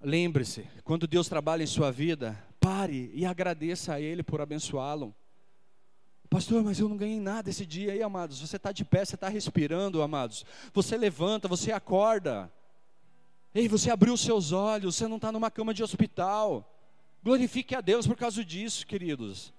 [0.00, 5.14] lembre-se, quando Deus trabalha em sua vida, pare e agradeça a Ele por abençoá-lo.
[6.28, 8.40] Pastor, mas eu não ganhei nada esse dia aí, amados.
[8.40, 10.46] Você está de pé, você está respirando, amados.
[10.72, 12.52] Você levanta, você acorda.
[13.52, 16.72] Ei, você abriu seus olhos, você não está numa cama de hospital.
[17.22, 19.52] Glorifique a Deus por causa disso, queridos.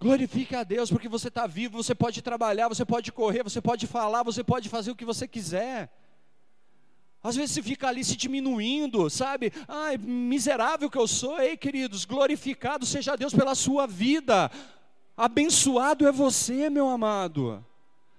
[0.00, 3.86] Glorifique a Deus porque você está vivo, você pode trabalhar, você pode correr, você pode
[3.86, 5.90] falar, você pode fazer o que você quiser.
[7.22, 9.50] Às vezes você fica ali se diminuindo, sabe?
[9.66, 11.40] Ai, miserável que eu sou.
[11.40, 14.50] Ei, queridos, glorificado seja Deus pela sua vida.
[15.16, 17.64] Abençoado é você, meu amado.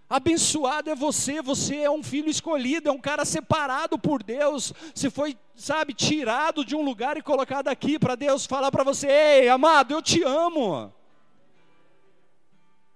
[0.10, 4.72] Abençoado é você, você é um filho escolhido, é um cara separado por Deus.
[4.94, 9.08] Você foi, sabe, tirado de um lugar e colocado aqui para Deus falar para você:
[9.08, 10.94] "Ei, amado, eu te amo".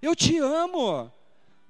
[0.01, 1.11] Eu te amo.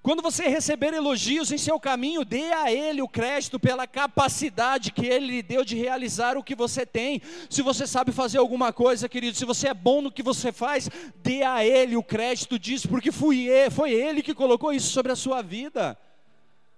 [0.02, 5.06] Quando você receber elogios em seu caminho, dê a Ele o crédito pela capacidade que
[5.06, 7.22] Ele lhe deu de realizar o que você tem.
[7.50, 10.90] Se você sabe fazer alguma coisa, querido, se você é bom no que você faz,
[11.18, 15.12] dê a Ele o crédito disso, porque fui ele, foi Ele que colocou isso sobre
[15.12, 15.98] a sua vida.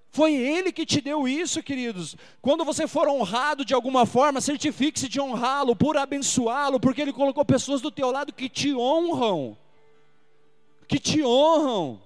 [0.10, 2.18] Foi Ele que te deu isso, queridos.
[2.42, 7.46] Quando você for honrado de alguma forma, certifique-se de honrá-lo, por abençoá-lo, porque Ele colocou
[7.46, 9.56] pessoas do teu lado que te honram.
[10.88, 12.02] Que te honram.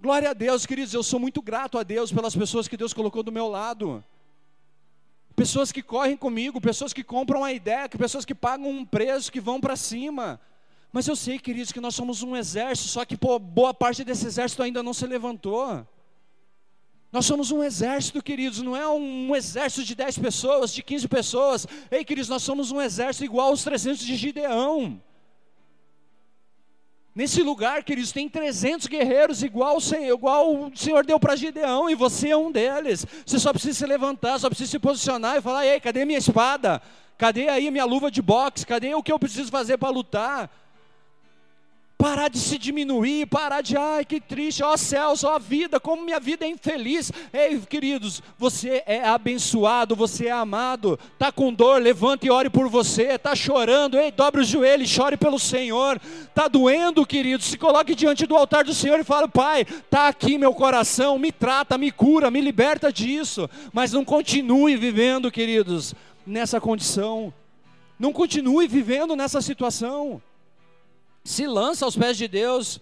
[0.00, 3.20] Glória a Deus, queridos, eu sou muito grato a Deus pelas pessoas que Deus colocou
[3.20, 4.04] do meu lado.
[5.34, 9.40] Pessoas que correm comigo, pessoas que compram a ideia, pessoas que pagam um preço, que
[9.40, 10.40] vão para cima.
[10.92, 14.24] Mas eu sei, queridos, que nós somos um exército, só que pô, boa parte desse
[14.24, 15.84] exército ainda não se levantou.
[17.10, 21.66] Nós somos um exército, queridos, não é um, exército de 10 pessoas, de 15 pessoas.
[21.90, 25.02] Ei, queridos, nós somos um exército igual aos 300 de Gideão.
[27.18, 31.90] Nesse lugar, queridos, tem 300 guerreiros igual o Senhor, igual o Senhor deu para Gideão,
[31.90, 33.04] e você é um deles.
[33.26, 36.80] Você só precisa se levantar, só precisa se posicionar e falar: ei, cadê minha espada?
[37.16, 38.64] Cadê aí minha luva de boxe?
[38.64, 40.48] Cadê o que eu preciso fazer para lutar?
[41.98, 46.20] Parar de se diminuir, parar de, ai que triste, ó céus, ó vida, como minha
[46.20, 47.10] vida é infeliz.
[47.32, 50.96] Ei, queridos, você é abençoado, você é amado.
[51.18, 53.18] Tá com dor, levante e ore por você.
[53.18, 56.00] Tá chorando, ei, dobre os joelhos, chore pelo Senhor.
[56.32, 60.38] Tá doendo, queridos, se coloque diante do altar do Senhor e fale, Pai, tá aqui
[60.38, 63.50] meu coração, me trata, me cura, me liberta disso.
[63.72, 67.34] Mas não continue vivendo, queridos, nessa condição.
[67.98, 70.22] Não continue vivendo nessa situação
[71.28, 72.80] se lança aos pés de Deus.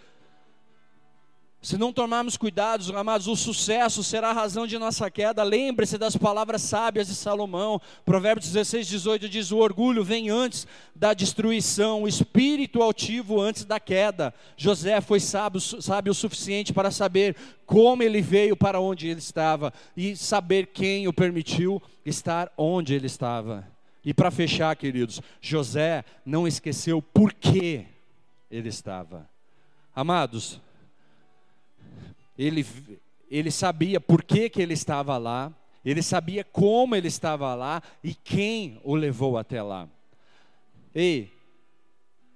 [1.61, 5.43] Se não tomarmos cuidados, amados, o sucesso será a razão de nossa queda.
[5.43, 7.81] Lembre-se das palavras sábias de Salomão.
[8.05, 13.81] Provérbios 16, 18 diz: O orgulho vem antes da destruição, o espírito altivo antes da
[13.81, 14.33] queda.
[14.57, 17.35] José foi sábio, sábio o suficiente para saber
[17.67, 23.07] como ele veio para onde ele estava e saber quem o permitiu estar onde ele
[23.07, 23.67] estava.
[24.05, 27.96] E para fechar, queridos, José não esqueceu por que
[28.51, 29.29] ele estava.
[29.95, 30.61] Amados,
[32.39, 32.67] ele,
[33.31, 35.53] ele sabia por que, que ele estava lá,
[35.85, 39.89] ele sabia como ele estava lá e quem o levou até lá.
[40.95, 41.33] Ei,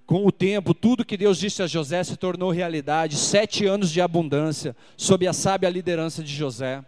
[0.05, 3.15] com o tempo, tudo que Deus disse a José se tornou realidade.
[3.15, 6.83] Sete anos de abundância, sob a sábia liderança de José.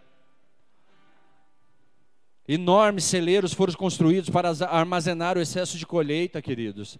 [2.46, 6.98] Enormes celeiros foram construídos para armazenar o excesso de colheita, queridos.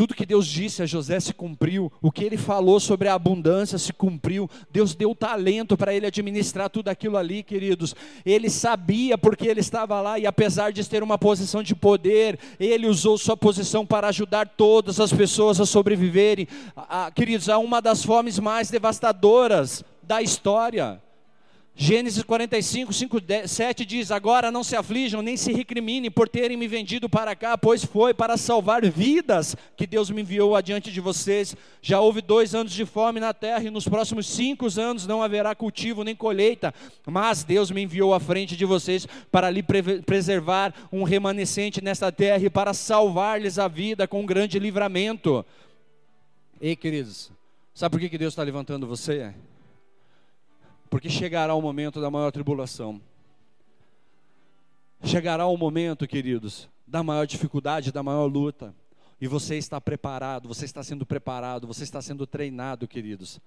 [0.00, 3.76] Tudo que Deus disse a José se cumpriu, o que ele falou sobre a abundância
[3.76, 4.48] se cumpriu.
[4.72, 7.94] Deus deu talento para ele administrar tudo aquilo ali, queridos.
[8.24, 12.86] Ele sabia porque ele estava lá e apesar de ter uma posição de poder, ele
[12.86, 16.48] usou sua posição para ajudar todas as pessoas a sobreviverem.
[17.14, 20.98] queridos, a uma das fomes mais devastadoras da história.
[21.74, 23.16] Gênesis 45, 5,
[23.46, 27.56] 7 diz: Agora não se aflijam, nem se recriminem por terem me vendido para cá,
[27.56, 31.56] pois foi para salvar vidas que Deus me enviou adiante de vocês.
[31.80, 35.54] Já houve dois anos de fome na terra, e nos próximos cinco anos não haverá
[35.54, 36.74] cultivo nem colheita,
[37.06, 39.64] mas Deus me enviou à frente de vocês para lhe
[40.04, 45.46] preservar um remanescente nesta terra e para salvar-lhes a vida com um grande livramento.
[46.60, 47.32] Ei, queridos,
[47.72, 49.32] sabe por que Deus está levantando você?
[50.90, 53.00] Porque chegará o momento da maior tribulação.
[55.04, 58.74] Chegará o momento, queridos, da maior dificuldade, da maior luta.
[59.20, 63.40] E você está preparado, você está sendo preparado, você está sendo treinado, queridos,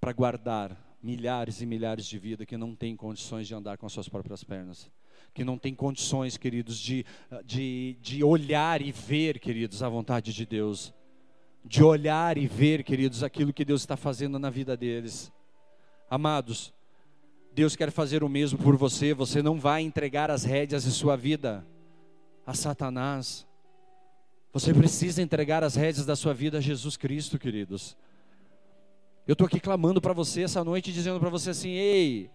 [0.00, 3.92] para guardar milhares e milhares de vidas que não têm condições de andar com as
[3.92, 4.90] suas próprias pernas.
[5.32, 7.06] Que não têm condições, queridos, de,
[7.44, 10.92] de, de olhar e ver, queridos, a vontade de Deus.
[11.64, 15.32] De olhar e ver, queridos, aquilo que Deus está fazendo na vida deles.
[16.08, 16.72] Amados,
[17.52, 21.16] Deus quer fazer o mesmo por você, você não vai entregar as rédeas de sua
[21.16, 21.66] vida
[22.46, 23.46] a Satanás.
[24.52, 27.96] Você precisa entregar as rédeas da sua vida a Jesus Cristo, queridos.
[29.26, 32.30] Eu estou aqui clamando para você essa noite, dizendo para você assim: ei,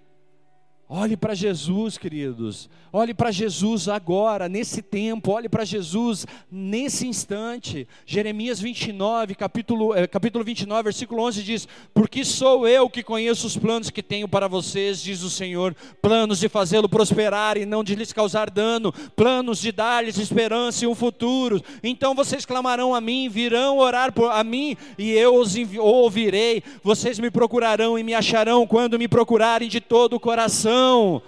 [0.93, 2.69] Olhe para Jesus, queridos.
[2.91, 5.31] Olhe para Jesus agora, nesse tempo.
[5.31, 7.87] Olhe para Jesus nesse instante.
[8.05, 13.55] Jeremias 29, capítulo, eh, capítulo 29, versículo 11 diz: Porque sou eu que conheço os
[13.55, 15.73] planos que tenho para vocês, diz o Senhor.
[16.01, 18.91] Planos de fazê-lo prosperar e não de lhes causar dano.
[19.15, 21.63] Planos de dar-lhes esperança e um futuro.
[21.81, 26.61] Então vocês clamarão a mim, virão orar por, a mim e eu os ouvirei.
[26.83, 31.21] Vocês me procurarão e me acharão quando me procurarem de todo o coração não.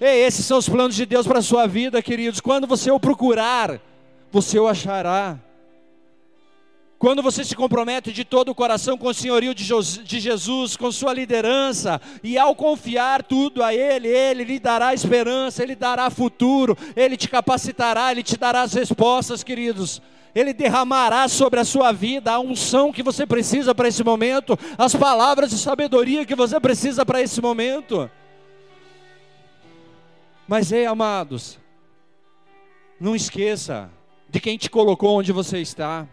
[0.00, 2.40] Ei, esses são os planos de Deus para a sua vida, queridos.
[2.40, 3.80] Quando você o procurar,
[4.30, 5.38] você o achará.
[6.98, 9.64] Quando você se compromete de todo o coração com o senhorio de
[10.20, 15.74] Jesus, com sua liderança, e ao confiar tudo a Ele, Ele lhe dará esperança, Ele
[15.74, 20.02] dará futuro, Ele te capacitará, Ele te dará as respostas, queridos.
[20.34, 24.94] Ele derramará sobre a sua vida a unção que você precisa para esse momento, as
[24.94, 28.10] palavras de sabedoria que você precisa para esse momento.
[30.50, 31.60] Mas ei, amados,
[32.98, 33.88] não esqueça
[34.28, 36.08] de quem te colocou onde você está.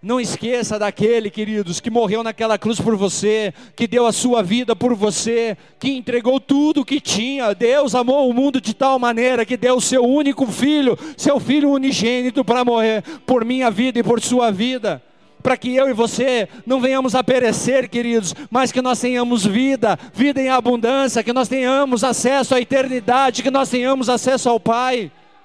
[0.00, 4.76] Não esqueça daquele, queridos, que morreu naquela cruz por você, que deu a sua vida
[4.76, 7.52] por você, que entregou tudo o que tinha.
[7.52, 11.70] Deus amou o mundo de tal maneira que deu o seu único filho, seu filho
[11.70, 15.02] unigênito, para morrer por minha vida e por sua vida
[15.42, 19.98] para que eu e você não venhamos a perecer, queridos, mas que nós tenhamos vida,
[20.12, 25.10] vida em abundância, que nós tenhamos acesso à eternidade, que nós tenhamos acesso ao Pai.